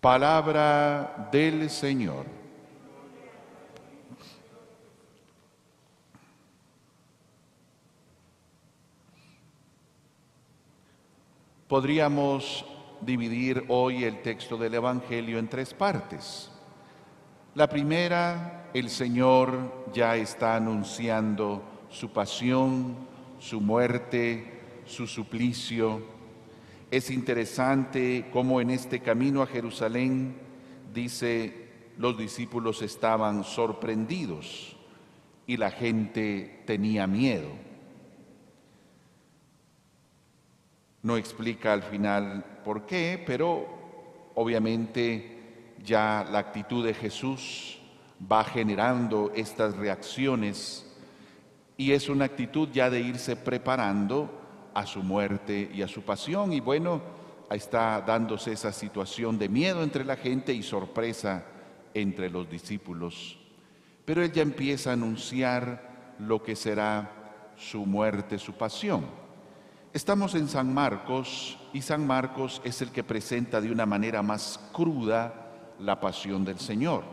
Palabra 0.00 1.28
del 1.30 1.68
Señor. 1.68 2.24
Podríamos 11.68 12.64
dividir 13.00 13.64
hoy 13.68 14.04
el 14.04 14.22
texto 14.22 14.56
del 14.56 14.74
Evangelio 14.74 15.38
en 15.38 15.48
tres 15.48 15.72
partes. 15.72 16.50
La 17.60 17.68
primera, 17.68 18.70
el 18.72 18.88
Señor 18.88 19.90
ya 19.92 20.16
está 20.16 20.56
anunciando 20.56 21.62
su 21.90 22.10
pasión, 22.10 22.96
su 23.38 23.60
muerte, 23.60 24.80
su 24.86 25.06
suplicio. 25.06 26.00
Es 26.90 27.10
interesante 27.10 28.30
cómo 28.32 28.62
en 28.62 28.70
este 28.70 29.00
camino 29.00 29.42
a 29.42 29.46
Jerusalén, 29.46 30.36
dice, 30.94 31.68
los 31.98 32.16
discípulos 32.16 32.80
estaban 32.80 33.44
sorprendidos 33.44 34.74
y 35.46 35.58
la 35.58 35.70
gente 35.70 36.62
tenía 36.64 37.06
miedo. 37.06 37.50
No 41.02 41.18
explica 41.18 41.74
al 41.74 41.82
final 41.82 42.62
por 42.64 42.86
qué, 42.86 43.22
pero 43.26 43.66
obviamente 44.34 45.39
ya 45.84 46.26
la 46.30 46.38
actitud 46.38 46.84
de 46.84 46.94
Jesús 46.94 47.78
va 48.30 48.44
generando 48.44 49.32
estas 49.34 49.76
reacciones 49.76 50.86
y 51.76 51.92
es 51.92 52.08
una 52.08 52.26
actitud 52.26 52.68
ya 52.72 52.90
de 52.90 53.00
irse 53.00 53.36
preparando 53.36 54.30
a 54.74 54.86
su 54.86 55.02
muerte 55.02 55.70
y 55.72 55.82
a 55.82 55.88
su 55.88 56.02
pasión. 56.02 56.52
Y 56.52 56.60
bueno, 56.60 57.00
está 57.50 58.02
dándose 58.02 58.52
esa 58.52 58.72
situación 58.72 59.38
de 59.38 59.48
miedo 59.48 59.82
entre 59.82 60.04
la 60.04 60.16
gente 60.16 60.52
y 60.52 60.62
sorpresa 60.62 61.44
entre 61.94 62.28
los 62.28 62.48
discípulos. 62.50 63.38
Pero 64.04 64.22
él 64.22 64.32
ya 64.32 64.42
empieza 64.42 64.90
a 64.90 64.94
anunciar 64.94 66.16
lo 66.18 66.42
que 66.42 66.54
será 66.54 67.10
su 67.56 67.86
muerte, 67.86 68.38
su 68.38 68.52
pasión. 68.52 69.06
Estamos 69.92 70.34
en 70.34 70.48
San 70.48 70.72
Marcos 70.72 71.58
y 71.72 71.82
San 71.82 72.06
Marcos 72.06 72.60
es 72.64 72.80
el 72.82 72.90
que 72.90 73.02
presenta 73.02 73.60
de 73.60 73.72
una 73.72 73.86
manera 73.86 74.22
más 74.22 74.60
cruda 74.72 75.49
la 75.80 76.00
pasión 76.00 76.44
del 76.44 76.58
Señor. 76.58 77.04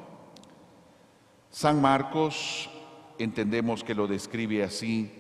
San 1.50 1.82
Marcos 1.82 2.70
entendemos 3.18 3.84
que 3.84 3.96
lo 3.96 4.08
describe 4.08 4.64
así, 4.64 5.12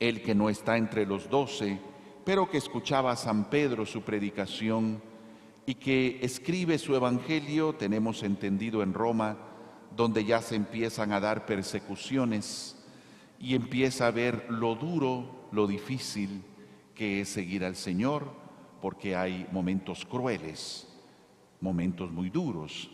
el 0.00 0.22
que 0.22 0.34
no 0.34 0.48
está 0.48 0.76
entre 0.76 1.06
los 1.06 1.28
doce, 1.30 1.78
pero 2.24 2.50
que 2.50 2.58
escuchaba 2.58 3.12
a 3.12 3.16
San 3.16 3.50
Pedro 3.50 3.86
su 3.86 4.02
predicación 4.02 5.02
y 5.66 5.74
que 5.74 6.18
escribe 6.22 6.78
su 6.78 6.94
evangelio, 6.96 7.74
tenemos 7.74 8.22
entendido 8.22 8.82
en 8.82 8.94
Roma, 8.94 9.36
donde 9.96 10.24
ya 10.24 10.40
se 10.40 10.56
empiezan 10.56 11.12
a 11.12 11.20
dar 11.20 11.46
persecuciones 11.46 12.76
y 13.38 13.54
empieza 13.54 14.06
a 14.06 14.10
ver 14.10 14.46
lo 14.48 14.74
duro, 14.74 15.48
lo 15.52 15.66
difícil 15.66 16.42
que 16.94 17.20
es 17.20 17.28
seguir 17.28 17.64
al 17.64 17.76
Señor, 17.76 18.32
porque 18.80 19.14
hay 19.14 19.46
momentos 19.52 20.04
crueles, 20.04 20.91
momentos 21.62 22.10
muy 22.10 22.28
duros. 22.28 22.90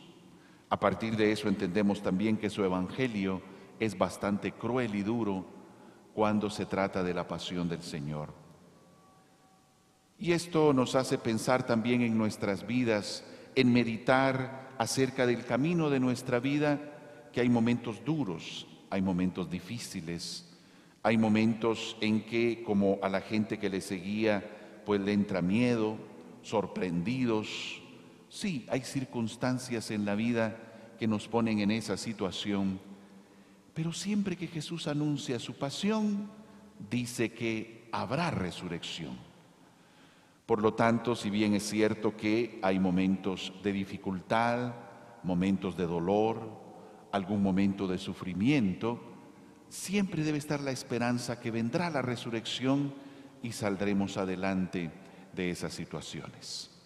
A 0.68 0.78
partir 0.78 1.16
de 1.16 1.32
eso 1.32 1.48
entendemos 1.48 2.02
también 2.02 2.36
que 2.36 2.50
su 2.50 2.62
evangelio 2.62 3.40
es 3.80 3.96
bastante 3.96 4.52
cruel 4.52 4.94
y 4.94 5.02
duro 5.02 5.46
cuando 6.14 6.50
se 6.50 6.66
trata 6.66 7.02
de 7.02 7.14
la 7.14 7.26
pasión 7.26 7.68
del 7.68 7.82
Señor. 7.82 8.32
Y 10.18 10.32
esto 10.32 10.72
nos 10.72 10.94
hace 10.94 11.16
pensar 11.16 11.64
también 11.64 12.02
en 12.02 12.18
nuestras 12.18 12.66
vidas, 12.66 13.24
en 13.54 13.72
meditar 13.72 14.74
acerca 14.78 15.26
del 15.26 15.44
camino 15.44 15.90
de 15.90 16.00
nuestra 16.00 16.40
vida, 16.40 16.80
que 17.32 17.40
hay 17.40 17.48
momentos 17.48 18.04
duros, 18.04 18.66
hay 18.90 19.00
momentos 19.00 19.48
difíciles, 19.48 20.44
hay 21.02 21.16
momentos 21.16 21.96
en 22.00 22.26
que, 22.26 22.62
como 22.64 22.98
a 23.00 23.08
la 23.08 23.20
gente 23.20 23.58
que 23.58 23.70
le 23.70 23.80
seguía, 23.80 24.82
pues 24.84 25.00
le 25.00 25.12
entra 25.12 25.40
miedo, 25.40 25.96
sorprendidos. 26.42 27.80
Sí, 28.28 28.66
hay 28.68 28.82
circunstancias 28.82 29.90
en 29.90 30.04
la 30.04 30.14
vida 30.14 30.56
que 30.98 31.06
nos 31.06 31.28
ponen 31.28 31.60
en 31.60 31.70
esa 31.70 31.96
situación 31.96 32.80
pero 33.78 33.92
siempre 33.92 34.34
que 34.34 34.48
Jesús 34.48 34.88
anuncia 34.88 35.38
su 35.38 35.54
pasión, 35.54 36.28
dice 36.90 37.30
que 37.32 37.88
habrá 37.92 38.28
resurrección. 38.32 39.16
Por 40.46 40.60
lo 40.60 40.74
tanto, 40.74 41.14
si 41.14 41.30
bien 41.30 41.54
es 41.54 41.62
cierto 41.62 42.16
que 42.16 42.58
hay 42.60 42.80
momentos 42.80 43.52
de 43.62 43.72
dificultad, 43.72 44.74
momentos 45.22 45.76
de 45.76 45.86
dolor, 45.86 46.40
algún 47.12 47.40
momento 47.40 47.86
de 47.86 47.98
sufrimiento, 47.98 49.00
siempre 49.68 50.24
debe 50.24 50.38
estar 50.38 50.58
la 50.58 50.72
esperanza 50.72 51.38
que 51.38 51.52
vendrá 51.52 51.88
la 51.88 52.02
resurrección 52.02 52.92
y 53.44 53.52
saldremos 53.52 54.16
adelante 54.16 54.90
de 55.36 55.50
esas 55.50 55.72
situaciones. 55.72 56.77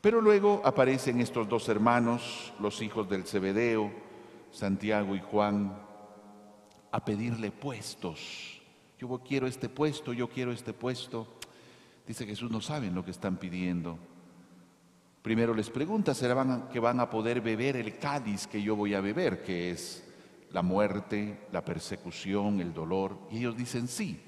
Pero 0.00 0.22
luego 0.22 0.62
aparecen 0.64 1.20
estos 1.20 1.46
dos 1.48 1.68
hermanos, 1.68 2.54
los 2.58 2.80
hijos 2.80 3.08
del 3.08 3.26
Zebedeo, 3.26 3.92
Santiago 4.50 5.14
y 5.14 5.20
Juan 5.20 5.76
a 6.90 7.04
pedirle 7.04 7.50
puestos. 7.50 8.62
Yo 8.98 9.20
quiero 9.26 9.46
este 9.46 9.68
puesto, 9.68 10.12
yo 10.14 10.28
quiero 10.28 10.52
este 10.52 10.72
puesto. 10.72 11.28
Dice 12.06 12.26
Jesús, 12.26 12.50
no 12.50 12.62
saben 12.62 12.94
lo 12.94 13.04
que 13.04 13.10
están 13.10 13.36
pidiendo. 13.36 13.98
Primero 15.20 15.54
les 15.54 15.68
pregunta, 15.68 16.14
¿será 16.14 16.68
que 16.72 16.80
van 16.80 16.98
a 16.98 17.10
poder 17.10 17.42
beber 17.42 17.76
el 17.76 17.98
cáliz 17.98 18.46
que 18.46 18.62
yo 18.62 18.74
voy 18.76 18.94
a 18.94 19.02
beber, 19.02 19.42
que 19.42 19.70
es 19.70 20.02
la 20.50 20.62
muerte, 20.62 21.46
la 21.52 21.62
persecución, 21.62 22.60
el 22.60 22.72
dolor? 22.72 23.18
Y 23.30 23.38
ellos 23.38 23.54
dicen 23.54 23.86
sí. 23.86 24.18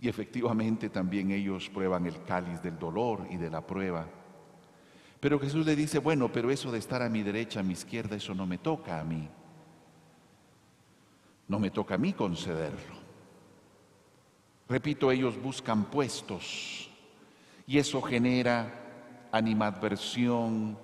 Y 0.00 0.08
efectivamente 0.08 0.90
también 0.90 1.30
ellos 1.30 1.68
prueban 1.70 2.06
el 2.06 2.22
cáliz 2.24 2.62
del 2.62 2.78
dolor 2.78 3.26
y 3.30 3.36
de 3.36 3.50
la 3.50 3.66
prueba. 3.66 4.06
Pero 5.20 5.40
Jesús 5.40 5.66
le 5.66 5.74
dice, 5.74 5.98
bueno, 5.98 6.30
pero 6.30 6.50
eso 6.50 6.70
de 6.70 6.78
estar 6.78 7.02
a 7.02 7.08
mi 7.08 7.22
derecha, 7.22 7.60
a 7.60 7.64
mi 7.64 7.72
izquierda, 7.72 8.16
eso 8.16 8.34
no 8.34 8.46
me 8.46 8.58
toca 8.58 9.00
a 9.00 9.04
mí. 9.04 9.28
No 11.48 11.58
me 11.58 11.70
toca 11.70 11.94
a 11.94 11.98
mí 11.98 12.12
concederlo. 12.12 12.98
Repito, 14.68 15.10
ellos 15.10 15.40
buscan 15.42 15.86
puestos 15.86 16.90
y 17.66 17.78
eso 17.78 18.02
genera 18.02 19.28
animadversión, 19.32 20.78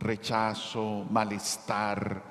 rechazo, 0.00 1.06
malestar 1.10 2.22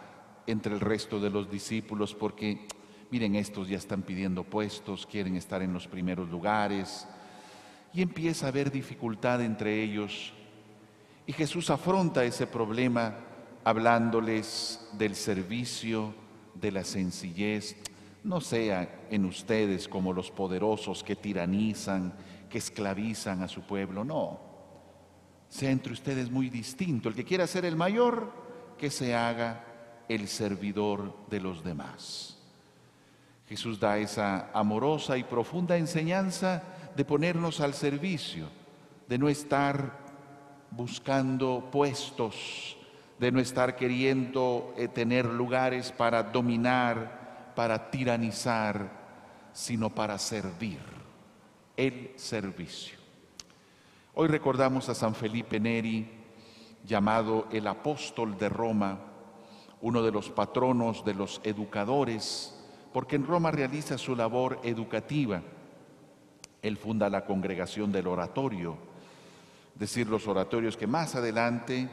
entre 0.48 0.74
el 0.74 0.80
resto 0.80 1.20
de 1.20 1.30
los 1.30 1.50
discípulos 1.50 2.14
porque, 2.16 2.68
miren, 3.16 3.36
estos 3.38 3.70
ya 3.70 3.78
están 3.78 4.02
pidiendo 4.02 4.44
puestos, 4.44 5.06
quieren 5.06 5.38
estar 5.38 5.62
en 5.62 5.72
los 5.72 5.88
primeros 5.88 6.30
lugares 6.30 7.08
y 7.94 8.02
empieza 8.02 8.46
a 8.46 8.50
haber 8.50 8.70
dificultad 8.70 9.42
entre 9.42 9.82
ellos 9.82 10.34
y 11.26 11.32
Jesús 11.32 11.70
afronta 11.70 12.26
ese 12.26 12.46
problema 12.46 13.16
hablándoles 13.64 14.90
del 14.98 15.16
servicio, 15.16 16.14
de 16.56 16.74
la 16.74 16.84
sencillez. 16.84 17.78
No 18.26 18.42
sea 18.42 19.06
en 19.10 19.24
ustedes 19.24 19.88
como 19.88 20.12
los 20.12 20.30
poderosos 20.30 21.02
que 21.02 21.16
tiranizan, 21.16 22.14
que 22.50 22.58
esclavizan 22.58 23.44
a 23.44 23.48
su 23.48 23.62
pueblo, 23.62 24.04
no. 24.04 24.42
Sea 25.48 25.72
entre 25.72 25.94
ustedes 25.94 26.30
muy 26.30 26.50
distinto. 26.50 27.08
El 27.08 27.16
que 27.16 27.24
quiera 27.24 27.48
ser 27.48 27.64
el 27.64 27.78
mayor, 27.78 28.34
que 28.78 28.90
se 28.90 29.16
haga 29.16 30.04
el 30.10 30.28
servidor 30.28 31.16
de 31.30 31.40
los 31.40 31.64
demás. 31.64 32.35
Jesús 33.48 33.80
da 33.80 33.98
esa 33.98 34.50
amorosa 34.54 35.18
y 35.18 35.24
profunda 35.24 35.78
enseñanza 35.78 36.64
de 36.96 37.06
ponernos 37.06 37.62
al 37.62 37.74
servicio, 37.74 38.48
de 39.08 39.18
no 39.18 39.30
estar 39.30 40.00
buscando 40.72 41.70
puestos, 41.72 42.76
de 43.20 43.32
no 43.32 43.40
estar 43.40 43.76
queriendo 43.76 44.74
eh, 44.78 44.88
tener 44.88 45.26
lugares 45.26 45.92
para 45.92 46.24
dominar, 46.24 47.54
para 47.56 47.92
tiranizar, 47.92 48.90
sino 49.54 49.90
para 49.90 50.18
servir, 50.18 50.80
el 51.78 52.14
servicio. 52.16 52.98
Hoy 54.16 54.28
recordamos 54.28 54.90
a 54.90 54.96
San 54.96 55.14
Felipe 55.14 55.60
Neri, 55.60 56.10
llamado 56.84 57.48
el 57.52 57.68
apóstol 57.68 58.38
de 58.38 58.50
Roma, 58.50 59.00
uno 59.82 60.02
de 60.02 60.12
los 60.12 60.30
patronos 60.30 61.06
de 61.06 61.14
los 61.14 61.42
educadores, 61.44 62.55
porque 62.96 63.18
en 63.18 63.28
Roma 63.28 63.52
realiza 63.52 63.98
su 63.98 64.16
labor 64.16 64.62
educativa. 64.64 65.42
Él 66.62 66.78
funda 66.78 67.10
la 67.10 67.26
congregación 67.26 67.92
del 67.92 68.08
oratorio, 68.08 68.78
decir 69.78 70.08
los 70.08 70.30
oratorios 70.30 70.78
que 70.78 70.88
más 70.88 71.14
adelante 71.14 71.90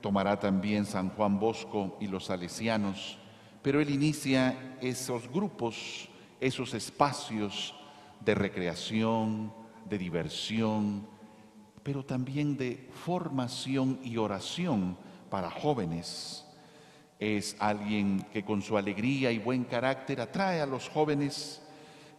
tomará 0.00 0.38
también 0.38 0.84
San 0.84 1.10
Juan 1.10 1.40
Bosco 1.40 1.96
y 2.00 2.06
los 2.06 2.26
salesianos, 2.26 3.18
pero 3.60 3.80
él 3.80 3.90
inicia 3.90 4.76
esos 4.80 5.28
grupos, 5.28 6.08
esos 6.38 6.74
espacios 6.74 7.74
de 8.20 8.36
recreación, 8.36 9.52
de 9.84 9.98
diversión, 9.98 11.08
pero 11.82 12.04
también 12.04 12.56
de 12.56 12.88
formación 13.04 13.98
y 14.04 14.16
oración 14.16 14.96
para 15.28 15.50
jóvenes. 15.50 16.45
Es 17.18 17.56
alguien 17.58 18.26
que 18.32 18.44
con 18.44 18.60
su 18.60 18.76
alegría 18.76 19.30
y 19.32 19.38
buen 19.38 19.64
carácter 19.64 20.20
atrae 20.20 20.60
a 20.60 20.66
los 20.66 20.88
jóvenes 20.88 21.62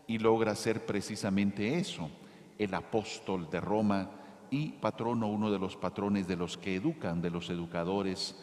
y 0.08 0.18
logra 0.18 0.56
ser 0.56 0.86
precisamente 0.86 1.78
eso, 1.78 2.10
el 2.58 2.74
apóstol 2.74 3.50
de 3.50 3.62
Roma 3.62 4.10
y 4.50 4.70
patrono, 4.70 5.28
uno 5.28 5.52
de 5.52 5.60
los 5.60 5.76
patrones 5.76 6.28
de 6.28 6.38
los 6.38 6.58
que 6.58 6.76
educan, 6.76 7.22
de 7.22 7.30
los 7.30 7.50
educadores, 7.50 8.36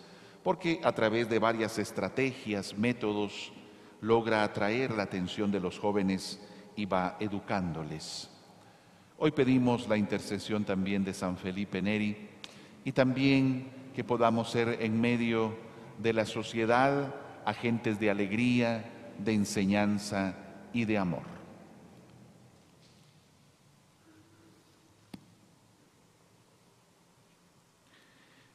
porque 0.42 0.80
a 0.84 0.92
través 0.92 1.28
de 1.28 1.38
varias 1.38 1.78
estrategias, 1.78 2.76
métodos, 2.76 3.52
logra 4.00 4.44
atraer 4.44 4.90
la 4.92 5.04
atención 5.04 5.50
de 5.50 5.60
los 5.60 5.78
jóvenes 5.78 6.38
y 6.76 6.84
va 6.84 7.16
educándoles. 7.18 8.30
Hoy 9.16 9.30
pedimos 9.30 9.88
la 9.88 9.96
intercesión 9.96 10.64
también 10.64 11.04
de 11.04 11.14
San 11.14 11.38
Felipe 11.38 11.80
Neri 11.80 12.28
y 12.84 12.92
también 12.92 13.70
que 13.94 14.04
podamos 14.04 14.50
ser 14.50 14.78
en 14.80 15.00
medio 15.00 15.56
de 15.98 16.12
la 16.12 16.26
sociedad 16.26 17.14
agentes 17.44 17.98
de 18.00 18.10
alegría, 18.10 19.12
de 19.18 19.32
enseñanza 19.32 20.34
y 20.72 20.84
de 20.84 20.98
amor. 20.98 21.34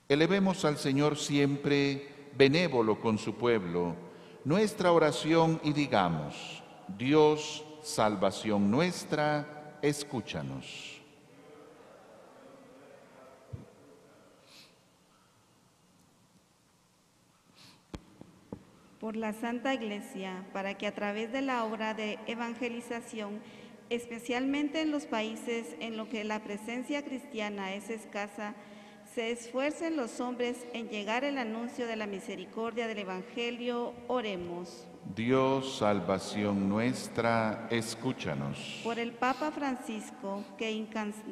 Elevemos 0.07 0.65
al 0.65 0.77
Señor 0.77 1.17
siempre 1.17 2.31
benévolo 2.35 2.99
con 2.99 3.19
su 3.19 3.35
pueblo 3.35 3.95
nuestra 4.43 4.91
oración 4.91 5.59
y 5.63 5.73
digamos, 5.73 6.63
Dios, 6.97 7.63
salvación 7.83 8.71
nuestra, 8.71 9.77
escúchanos. 9.81 10.98
Por 18.99 19.15
la 19.15 19.33
Santa 19.33 19.73
Iglesia, 19.73 20.45
para 20.53 20.77
que 20.77 20.87
a 20.87 20.93
través 20.93 21.31
de 21.31 21.41
la 21.41 21.63
obra 21.63 21.93
de 21.93 22.19
evangelización, 22.27 23.39
especialmente 23.89 24.81
en 24.81 24.91
los 24.91 25.05
países 25.05 25.75
en 25.79 25.97
los 25.97 26.09
que 26.09 26.23
la 26.23 26.43
presencia 26.43 27.03
cristiana 27.03 27.73
es 27.73 27.89
escasa, 27.89 28.55
se 29.15 29.31
esfuercen 29.31 29.95
los 29.95 30.19
hombres 30.19 30.67
en 30.73 30.89
llegar 30.89 31.23
el 31.23 31.37
anuncio 31.37 31.87
de 31.87 31.95
la 31.95 32.05
misericordia 32.05 32.87
del 32.87 32.99
Evangelio, 32.99 33.93
oremos. 34.07 34.85
Dios, 35.15 35.79
salvación 35.79 36.69
nuestra, 36.69 37.67
escúchanos. 37.71 38.81
Por 38.83 38.99
el 38.99 39.13
Papa 39.13 39.49
Francisco, 39.51 40.43
que 40.57 40.85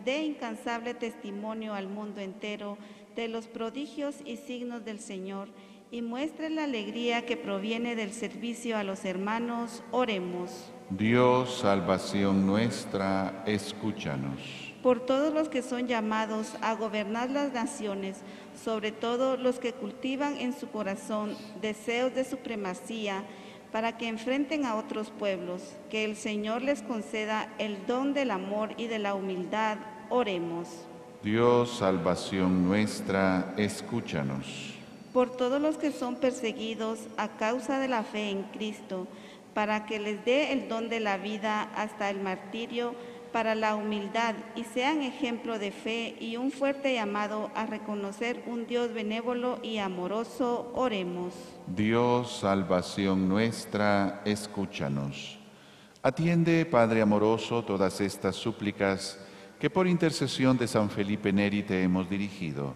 dé 0.03 0.23
incansable 0.23 0.95
testimonio 0.95 1.75
al 1.75 1.88
mundo 1.88 2.19
entero 2.19 2.77
de 3.15 3.27
los 3.27 3.47
prodigios 3.47 4.15
y 4.25 4.38
signos 4.38 4.84
del 4.84 4.99
Señor 4.99 5.49
y 5.91 6.02
muestre 6.02 6.50
la 6.50 6.65
alegría 6.65 7.26
que 7.26 7.38
proviene 7.38 7.95
del 7.95 8.12
servicio 8.12 8.78
a 8.78 8.84
los 8.84 9.06
hermanos, 9.06 9.84
oremos. 9.91 10.71
Dios, 10.89 11.60
salvación 11.60 12.45
nuestra, 12.45 13.43
escúchanos. 13.45 14.39
Por 14.84 15.06
todos 15.06 15.34
los 15.34 15.50
que 15.50 15.62
son 15.62 15.88
llamados 15.88 16.56
a 16.62 16.76
gobernar 16.76 17.30
las 17.30 17.54
naciones, 17.54 18.17
sobre 18.63 18.91
todo 18.91 19.38
los 19.38 19.60
que 19.60 19.73
cultivan 19.73 20.38
en 20.38 20.54
su 20.54 20.69
corazón 20.69 21.36
deseos 21.62 22.13
de 22.13 22.26
supremacía, 22.26 23.23
para 23.71 23.97
que 23.97 24.08
enfrenten 24.08 24.65
a 24.65 24.76
otros 24.76 25.12
pueblos, 25.12 25.76
que 25.89 26.06
el 26.06 26.15
Señor 26.15 26.62
les 26.62 26.82
conceda 26.82 27.54
el 27.60 27.86
don 27.86 28.13
del 28.13 28.32
amor 28.32 28.73
y 28.78 28.88
de 28.88 29.00
la 29.00 29.13
humildad, 29.13 29.78
oremos. 30.10 30.69
Dios, 31.21 31.78
salvación 31.78 32.65
nuestra, 32.65 33.54
escúchanos 33.58 34.77
por 35.13 35.36
todos 35.36 35.62
los 35.62 35.78
que 35.78 35.91
son 35.91 36.15
perseguidos 36.15 37.00
a 37.17 37.30
causa 37.38 37.80
de 37.80 37.88
la 37.88 38.04
fe 38.04 38.30
en 38.30 38.43
Cristo, 38.43 39.08
para 39.54 39.86
que 39.86 40.00
les 40.00 40.24
dé 40.24 40.54
el 40.54 40.70
don 40.70 40.89
de 40.89 41.00
la 41.00 41.17
vida 41.17 41.63
hasta 41.76 42.10
el 42.10 42.22
martirio 42.22 42.93
para 43.32 43.56
la 43.56 43.76
humildad 43.76 44.36
y 44.56 44.63
sean 44.63 45.02
ejemplo 45.02 45.60
de 45.60 45.72
fe 45.72 46.15
y 46.20 46.38
un 46.38 46.52
fuerte 46.52 46.93
llamado 46.93 47.52
a 47.56 47.65
reconocer 47.65 48.43
un 48.48 48.65
Dios 48.67 48.93
benévolo 48.93 49.60
y 49.62 49.78
amoroso, 49.78 50.72
oremos. 50.76 51.34
Dios, 51.67 52.39
salvación 52.39 53.28
nuestra, 53.28 54.22
escúchanos. 54.26 55.39
Atiende, 56.02 56.65
Padre 56.65 57.02
amoroso, 57.02 57.63
todas 57.63 58.00
estas 58.02 58.36
súplicas 58.36 59.20
que 59.60 59.70
por 59.70 59.88
intercesión 59.88 60.58
de 60.58 60.67
San 60.67 60.89
Felipe 60.89 61.34
Neri 61.34 61.63
te 61.63 61.82
hemos 61.84 62.10
dirigido 62.10 62.76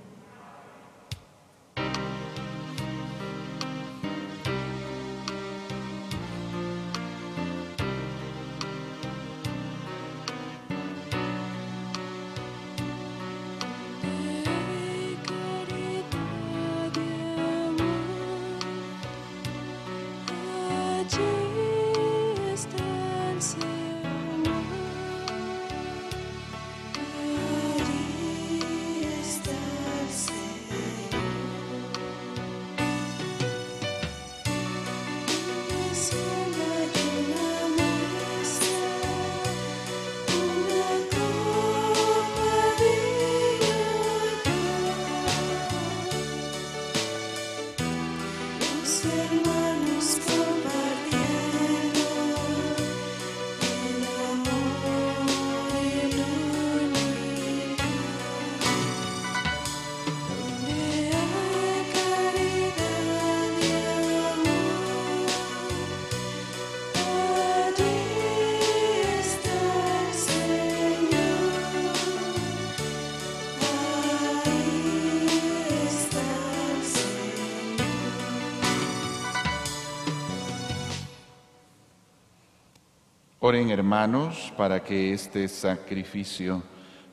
Oren 83.43 83.71
hermanos 83.71 84.53
para 84.55 84.83
que 84.83 85.13
este 85.13 85.47
sacrificio 85.47 86.61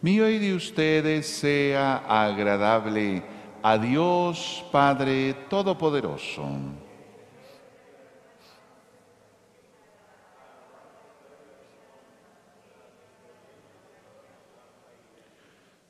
mío 0.03 0.29
y 0.29 0.37
de 0.37 0.53
ustedes 0.53 1.27
sea 1.27 2.05
agradable 2.07 3.23
a 3.63 3.79
Dios 3.79 4.63
Padre 4.71 5.33
Todopoderoso. 5.49 6.45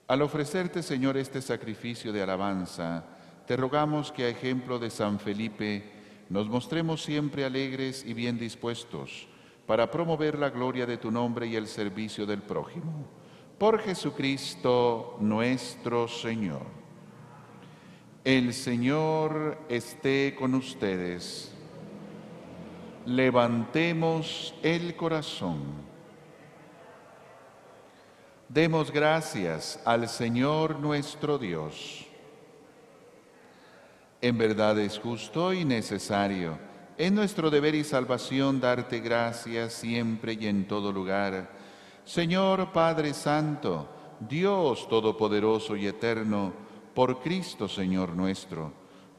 Al 0.06 0.22
ofrecerte, 0.22 0.84
Señor, 0.84 1.16
este 1.16 1.42
sacrificio 1.42 2.12
de 2.12 2.22
alabanza, 2.22 3.04
te 3.44 3.56
rogamos 3.56 4.12
que 4.12 4.26
a 4.26 4.28
ejemplo 4.28 4.78
de 4.78 4.90
San 4.90 5.18
Felipe 5.18 5.82
nos 6.28 6.48
mostremos 6.48 7.02
siempre 7.02 7.44
alegres 7.44 8.04
y 8.06 8.14
bien 8.14 8.38
dispuestos 8.38 9.26
para 9.68 9.90
promover 9.90 10.38
la 10.38 10.48
gloria 10.48 10.86
de 10.86 10.96
tu 10.96 11.10
nombre 11.10 11.46
y 11.46 11.54
el 11.54 11.66
servicio 11.66 12.24
del 12.24 12.40
prójimo. 12.40 13.04
Por 13.58 13.78
Jesucristo 13.80 15.18
nuestro 15.20 16.08
Señor. 16.08 16.62
El 18.24 18.54
Señor 18.54 19.58
esté 19.68 20.34
con 20.38 20.54
ustedes. 20.54 21.52
Levantemos 23.04 24.54
el 24.62 24.96
corazón. 24.96 25.60
Demos 28.48 28.90
gracias 28.90 29.82
al 29.84 30.08
Señor 30.08 30.80
nuestro 30.80 31.36
Dios. 31.36 32.06
En 34.22 34.38
verdad 34.38 34.78
es 34.78 34.98
justo 34.98 35.52
y 35.52 35.66
necesario 35.66 36.67
es 36.98 37.12
nuestro 37.12 37.48
deber 37.48 37.76
y 37.76 37.84
salvación 37.84 38.60
darte 38.60 38.98
gracias 38.98 39.72
siempre 39.72 40.32
y 40.32 40.48
en 40.48 40.66
todo 40.66 40.90
lugar. 40.90 41.48
Señor 42.04 42.72
Padre 42.72 43.14
Santo, 43.14 43.88
Dios 44.28 44.88
Todopoderoso 44.88 45.76
y 45.76 45.86
Eterno, 45.86 46.52
por 46.94 47.20
Cristo 47.20 47.68
Señor 47.68 48.16
nuestro, 48.16 48.72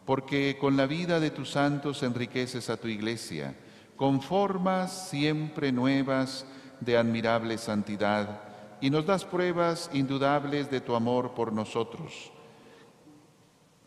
porque 0.04 0.58
con 0.60 0.76
la 0.76 0.88
vida 0.88 1.22
de 1.22 1.32
tus 1.32 1.52
santos 1.52 2.04
enriqueces 2.04 2.70
a 2.70 2.76
tu 2.76 2.90
iglesia, 2.90 3.56
con 3.96 4.22
formas 4.22 5.08
siempre 5.08 5.72
nuevas 5.72 6.46
de 6.82 6.98
admirable 6.98 7.58
santidad 7.58 8.42
y 8.82 8.90
nos 8.90 9.06
das 9.06 9.24
pruebas 9.24 9.90
indudables 9.94 10.70
de 10.70 10.82
tu 10.82 10.96
amor 10.96 11.34
por 11.34 11.54
nosotros. 11.54 12.34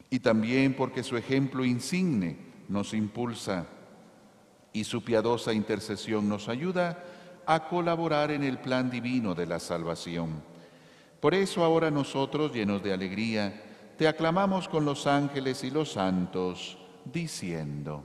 Y 0.09 0.20
también 0.20 0.72
porque 0.72 1.02
su 1.02 1.18
ejemplo 1.18 1.62
insigne 1.62 2.38
nos 2.70 2.94
impulsa 2.94 3.66
y 4.72 4.85
su 4.85 5.02
piadosa 5.02 5.52
intercesión 5.52 6.28
nos 6.28 6.48
ayuda 6.48 7.04
a 7.46 7.68
colaborar 7.68 8.30
en 8.30 8.44
el 8.44 8.58
plan 8.58 8.90
divino 8.90 9.35
de 9.35 9.46
la 9.46 9.58
salvación. 9.58 10.42
Por 11.20 11.35
eso 11.35 11.64
ahora 11.64 11.90
nosotros, 11.90 12.52
llenos 12.52 12.82
de 12.82 12.92
alegría, 12.92 13.62
te 13.96 14.08
aclamamos 14.08 14.68
con 14.68 14.85
los 14.85 15.06
ángeles 15.06 15.62
y 15.64 15.70
los 15.70 15.92
santos, 15.92 16.78
diciendo, 17.04 18.04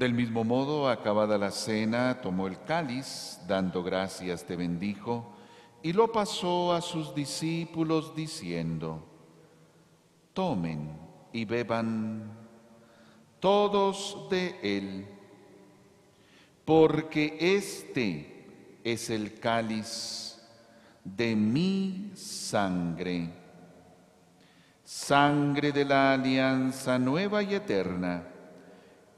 Del 0.00 0.14
mismo 0.14 0.44
modo, 0.44 0.88
acabada 0.88 1.36
la 1.36 1.50
cena, 1.50 2.22
tomó 2.22 2.46
el 2.46 2.64
cáliz, 2.64 3.38
dando 3.46 3.82
gracias 3.82 4.46
te 4.46 4.56
bendijo, 4.56 5.30
y 5.82 5.92
lo 5.92 6.10
pasó 6.10 6.72
a 6.72 6.80
sus 6.80 7.14
discípulos 7.14 8.14
diciendo, 8.16 9.06
tomen 10.32 10.90
y 11.34 11.44
beban 11.44 12.32
todos 13.40 14.26
de 14.30 14.58
él, 14.62 15.06
porque 16.64 17.36
este 17.38 18.80
es 18.82 19.10
el 19.10 19.38
cáliz 19.38 20.40
de 21.04 21.36
mi 21.36 22.12
sangre, 22.14 23.28
sangre 24.82 25.72
de 25.72 25.84
la 25.84 26.14
alianza 26.14 26.98
nueva 26.98 27.42
y 27.42 27.54
eterna, 27.54 28.29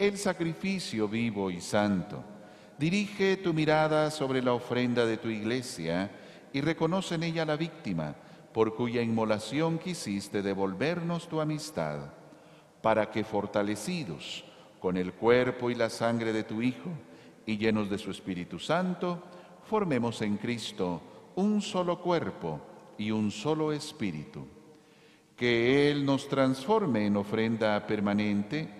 el 0.00 0.16
sacrificio 0.16 1.06
vivo 1.08 1.50
y 1.50 1.60
santo. 1.60 2.24
Dirige 2.78 3.36
tu 3.36 3.52
mirada 3.52 4.10
sobre 4.10 4.40
la 4.40 4.54
ofrenda 4.54 5.04
de 5.04 5.18
tu 5.18 5.28
iglesia 5.28 6.10
y 6.54 6.62
reconoce 6.62 7.16
en 7.16 7.24
ella 7.24 7.44
la 7.44 7.56
víctima 7.56 8.14
por 8.54 8.74
cuya 8.74 9.02
inmolación 9.02 9.78
quisiste 9.78 10.40
devolvernos 10.40 11.28
tu 11.28 11.38
amistad, 11.38 12.14
para 12.80 13.10
que 13.10 13.24
fortalecidos 13.24 14.42
con 14.80 14.96
el 14.96 15.12
cuerpo 15.12 15.70
y 15.70 15.74
la 15.74 15.90
sangre 15.90 16.32
de 16.32 16.44
tu 16.44 16.62
Hijo 16.62 16.88
y 17.44 17.58
llenos 17.58 17.90
de 17.90 17.98
su 17.98 18.10
Espíritu 18.10 18.58
Santo, 18.58 19.22
formemos 19.64 20.22
en 20.22 20.38
Cristo 20.38 21.02
un 21.36 21.60
solo 21.60 22.00
cuerpo 22.00 22.58
y 22.96 23.10
un 23.10 23.30
solo 23.30 23.70
espíritu. 23.70 24.46
Que 25.36 25.90
Él 25.90 26.06
nos 26.06 26.26
transforme 26.26 27.04
en 27.04 27.18
ofrenda 27.18 27.86
permanente 27.86 28.79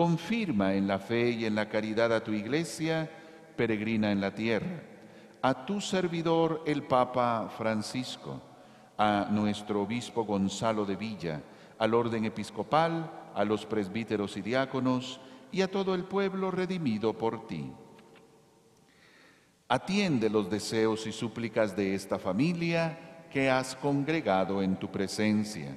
Confirma 0.00 0.72
en 0.72 0.86
la 0.86 0.98
fe 0.98 1.28
y 1.28 1.44
en 1.44 1.54
la 1.54 1.68
caridad 1.68 2.10
a 2.14 2.24
tu 2.24 2.32
iglesia, 2.32 3.06
peregrina 3.54 4.10
en 4.10 4.18
la 4.18 4.34
tierra, 4.34 4.82
a 5.42 5.66
tu 5.66 5.78
servidor 5.78 6.62
el 6.64 6.84
Papa 6.84 7.50
Francisco, 7.54 8.40
a 8.96 9.28
nuestro 9.30 9.82
obispo 9.82 10.24
Gonzalo 10.24 10.86
de 10.86 10.96
Villa, 10.96 11.42
al 11.78 11.92
orden 11.92 12.24
episcopal, 12.24 13.10
a 13.34 13.44
los 13.44 13.66
presbíteros 13.66 14.38
y 14.38 14.40
diáconos 14.40 15.20
y 15.52 15.60
a 15.60 15.70
todo 15.70 15.94
el 15.94 16.04
pueblo 16.04 16.50
redimido 16.50 17.12
por 17.12 17.46
ti. 17.46 17.70
Atiende 19.68 20.30
los 20.30 20.48
deseos 20.48 21.06
y 21.06 21.12
súplicas 21.12 21.76
de 21.76 21.94
esta 21.94 22.18
familia 22.18 23.26
que 23.30 23.50
has 23.50 23.76
congregado 23.76 24.62
en 24.62 24.76
tu 24.76 24.90
presencia. 24.90 25.76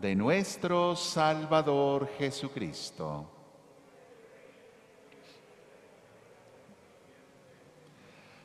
de 0.00 0.14
nuestro 0.14 0.94
Salvador 0.94 2.08
Jesucristo. 2.18 3.30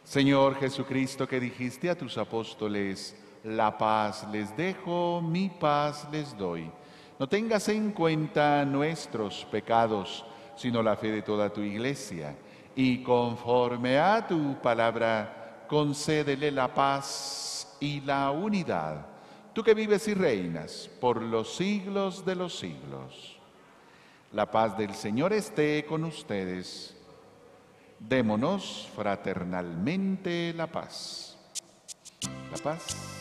Señor 0.04 0.56
Jesucristo, 0.56 1.28
que 1.28 1.40
dijiste 1.40 1.90
a 1.90 1.98
tus 1.98 2.18
apóstoles, 2.18 3.16
la 3.44 3.78
paz 3.78 4.28
les 4.32 4.56
dejo, 4.56 5.22
mi 5.22 5.50
paz 5.50 6.08
les 6.12 6.38
doy. 6.38 6.70
No 7.18 7.28
tengas 7.28 7.70
en 7.70 7.92
cuenta 7.92 8.66
nuestros 8.66 9.46
pecados, 9.52 10.26
sino 10.56 10.82
la 10.82 10.96
fe 10.96 11.12
de 11.12 11.22
toda 11.22 11.50
tu 11.50 11.62
iglesia. 11.62 12.36
Y 12.76 13.04
conforme 13.04 14.00
a 14.00 14.26
tu 14.26 14.56
palabra, 14.62 15.66
concédele 15.68 16.52
la 16.52 16.74
paz 16.74 17.78
y 17.80 18.02
la 18.02 18.32
unidad. 18.32 19.11
Tú 19.54 19.64
que 19.64 19.74
vives 19.74 20.08
y 20.08 20.14
reinas 20.14 20.90
por 21.00 21.22
los 21.22 21.56
siglos 21.56 22.26
de 22.26 22.36
los 22.36 22.58
siglos. 22.58 23.38
La 24.32 24.50
paz 24.50 24.78
del 24.78 24.96
Señor 24.96 25.34
esté 25.34 25.86
con 25.86 26.06
ustedes. 26.06 26.96
Démonos 28.00 28.90
fraternalmente 28.96 30.54
la 30.56 30.68
paz. 30.68 31.38
La 32.52 32.58
paz. 32.64 33.21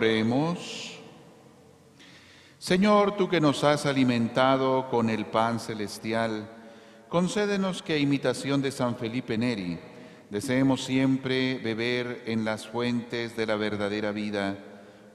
Oremos. 0.00 0.98
Señor, 2.58 3.18
tú 3.18 3.28
que 3.28 3.38
nos 3.38 3.62
has 3.64 3.84
alimentado 3.84 4.88
con 4.88 5.10
el 5.10 5.26
pan 5.26 5.60
celestial, 5.60 6.48
concédenos 7.10 7.82
que 7.82 7.92
a 7.92 7.98
imitación 7.98 8.62
de 8.62 8.70
San 8.70 8.96
Felipe 8.96 9.36
Neri 9.36 9.78
Deseemos 10.30 10.84
siempre 10.84 11.58
beber 11.58 12.22
en 12.24 12.46
las 12.46 12.66
fuentes 12.66 13.36
de 13.36 13.44
la 13.44 13.56
verdadera 13.56 14.10
vida. 14.10 14.56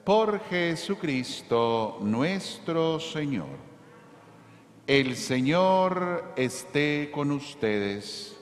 Por 0.03 0.39
Jesucristo 0.41 1.97
nuestro 2.01 2.99
Señor. 2.99 3.57
El 4.85 5.15
Señor 5.15 6.33
esté 6.35 7.09
con 7.11 7.31
ustedes 7.31 8.37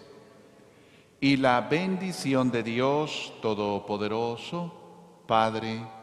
y 1.22 1.38
la 1.38 1.62
bendición 1.62 2.52
de 2.52 2.64
Dios 2.64 3.32
Todopoderoso, 3.42 5.22
Padre, 5.26 6.03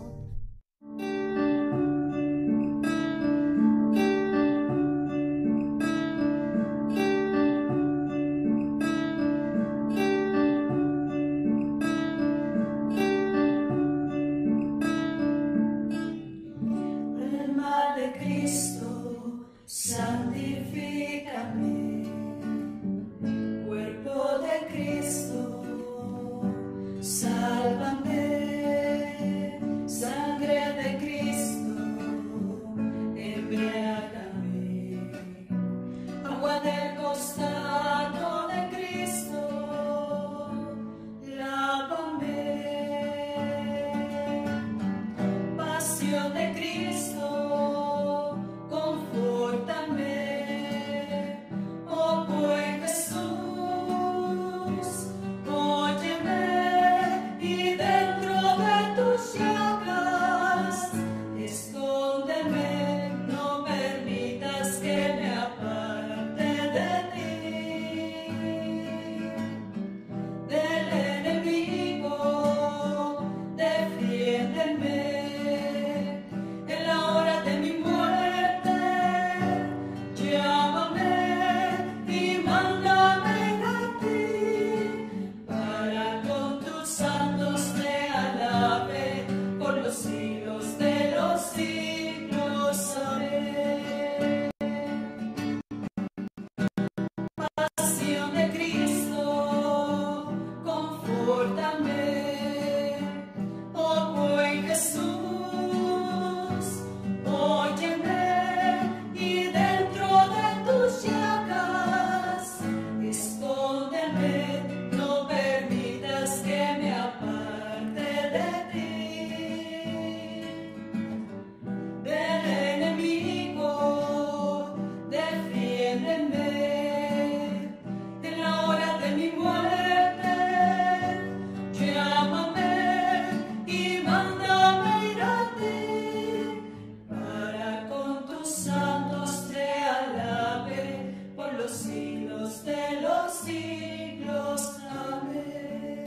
santos 138.51 139.47
te 139.49 139.63
alaben 139.63 141.33
por 141.35 141.53
los 141.53 141.71
siglos 141.71 142.63
de 142.65 143.01
los 143.01 143.31
siglos. 143.33 144.77
Amén. 144.89 146.05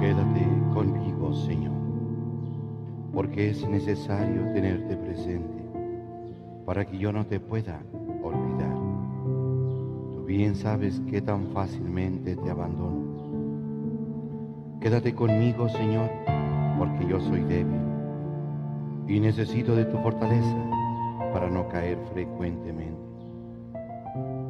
Quédate 0.00 0.46
conmigo, 0.72 1.34
Señor, 1.34 1.72
porque 3.12 3.50
es 3.50 3.68
necesario 3.68 4.52
tenerte 4.52 4.96
para 6.70 6.84
que 6.84 6.96
yo 6.98 7.10
no 7.10 7.26
te 7.26 7.40
pueda 7.40 7.80
olvidar. 8.22 8.76
Tú 10.12 10.24
bien 10.24 10.54
sabes 10.54 11.00
que 11.10 11.20
tan 11.20 11.48
fácilmente 11.48 12.36
te 12.36 12.48
abandono. 12.48 13.00
Quédate 14.80 15.12
conmigo, 15.12 15.68
Señor, 15.68 16.08
porque 16.78 17.08
yo 17.08 17.18
soy 17.18 17.40
débil 17.40 17.80
y 19.08 19.18
necesito 19.18 19.74
de 19.74 19.84
tu 19.86 19.98
fortaleza 19.98 20.56
para 21.32 21.50
no 21.50 21.66
caer 21.66 21.98
frecuentemente. 22.12 23.02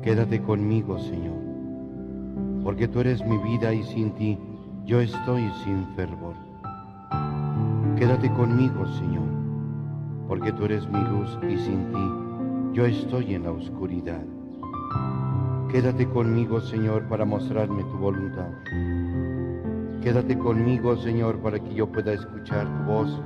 Quédate 0.02 0.42
conmigo, 0.42 0.98
Señor, 0.98 1.38
porque 2.62 2.86
tú 2.86 3.00
eres 3.00 3.24
mi 3.24 3.38
vida 3.38 3.72
y 3.72 3.82
sin 3.82 4.10
ti 4.10 4.38
yo 4.84 5.00
estoy 5.00 5.50
sin 5.64 5.86
fervor. 5.96 6.34
Quédate 7.96 8.30
conmigo, 8.34 8.86
Señor, 8.98 9.29
porque 10.30 10.52
tú 10.52 10.64
eres 10.64 10.88
mi 10.88 11.00
luz 11.00 11.36
y 11.42 11.58
sin 11.58 11.90
ti 11.90 12.72
yo 12.72 12.86
estoy 12.86 13.34
en 13.34 13.42
la 13.42 13.50
oscuridad. 13.50 14.22
Quédate 15.72 16.06
conmigo, 16.06 16.60
Señor, 16.60 17.08
para 17.08 17.24
mostrarme 17.24 17.82
tu 17.82 17.98
voluntad. 17.98 18.48
Quédate 20.00 20.38
conmigo, 20.38 20.96
Señor, 20.98 21.40
para 21.40 21.58
que 21.58 21.74
yo 21.74 21.88
pueda 21.88 22.12
escuchar 22.12 22.64
tu 22.68 22.92
voz 22.92 23.20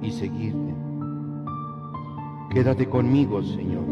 y 0.00 0.10
seguirte. 0.12 0.74
Quédate 2.54 2.88
conmigo, 2.88 3.42
Señor, 3.42 3.84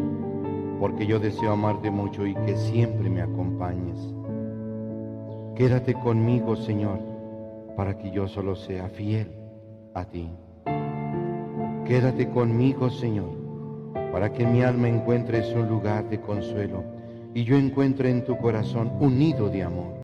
porque 0.80 1.06
yo 1.06 1.18
deseo 1.18 1.52
amarte 1.52 1.90
mucho 1.90 2.24
y 2.24 2.34
que 2.34 2.56
siempre 2.56 3.10
me 3.10 3.20
acompañes. 3.20 3.98
Quédate 5.54 5.92
conmigo, 5.92 6.56
Señor, 6.56 6.98
para 7.76 7.98
que 7.98 8.10
yo 8.10 8.26
solo 8.26 8.56
sea 8.56 8.88
fiel 8.88 9.30
a 9.92 10.06
ti. 10.06 10.30
Quédate 11.88 12.28
conmigo, 12.28 12.90
Señor, 12.90 13.30
para 14.12 14.30
que 14.30 14.44
mi 14.44 14.62
alma 14.62 14.90
encuentre 14.90 15.40
un 15.54 15.70
lugar 15.70 16.06
de 16.10 16.20
consuelo 16.20 16.84
y 17.32 17.44
yo 17.44 17.56
encuentre 17.56 18.10
en 18.10 18.26
tu 18.26 18.36
corazón 18.36 18.92
un 19.00 19.18
nido 19.18 19.48
de 19.48 19.62
amor. 19.62 19.94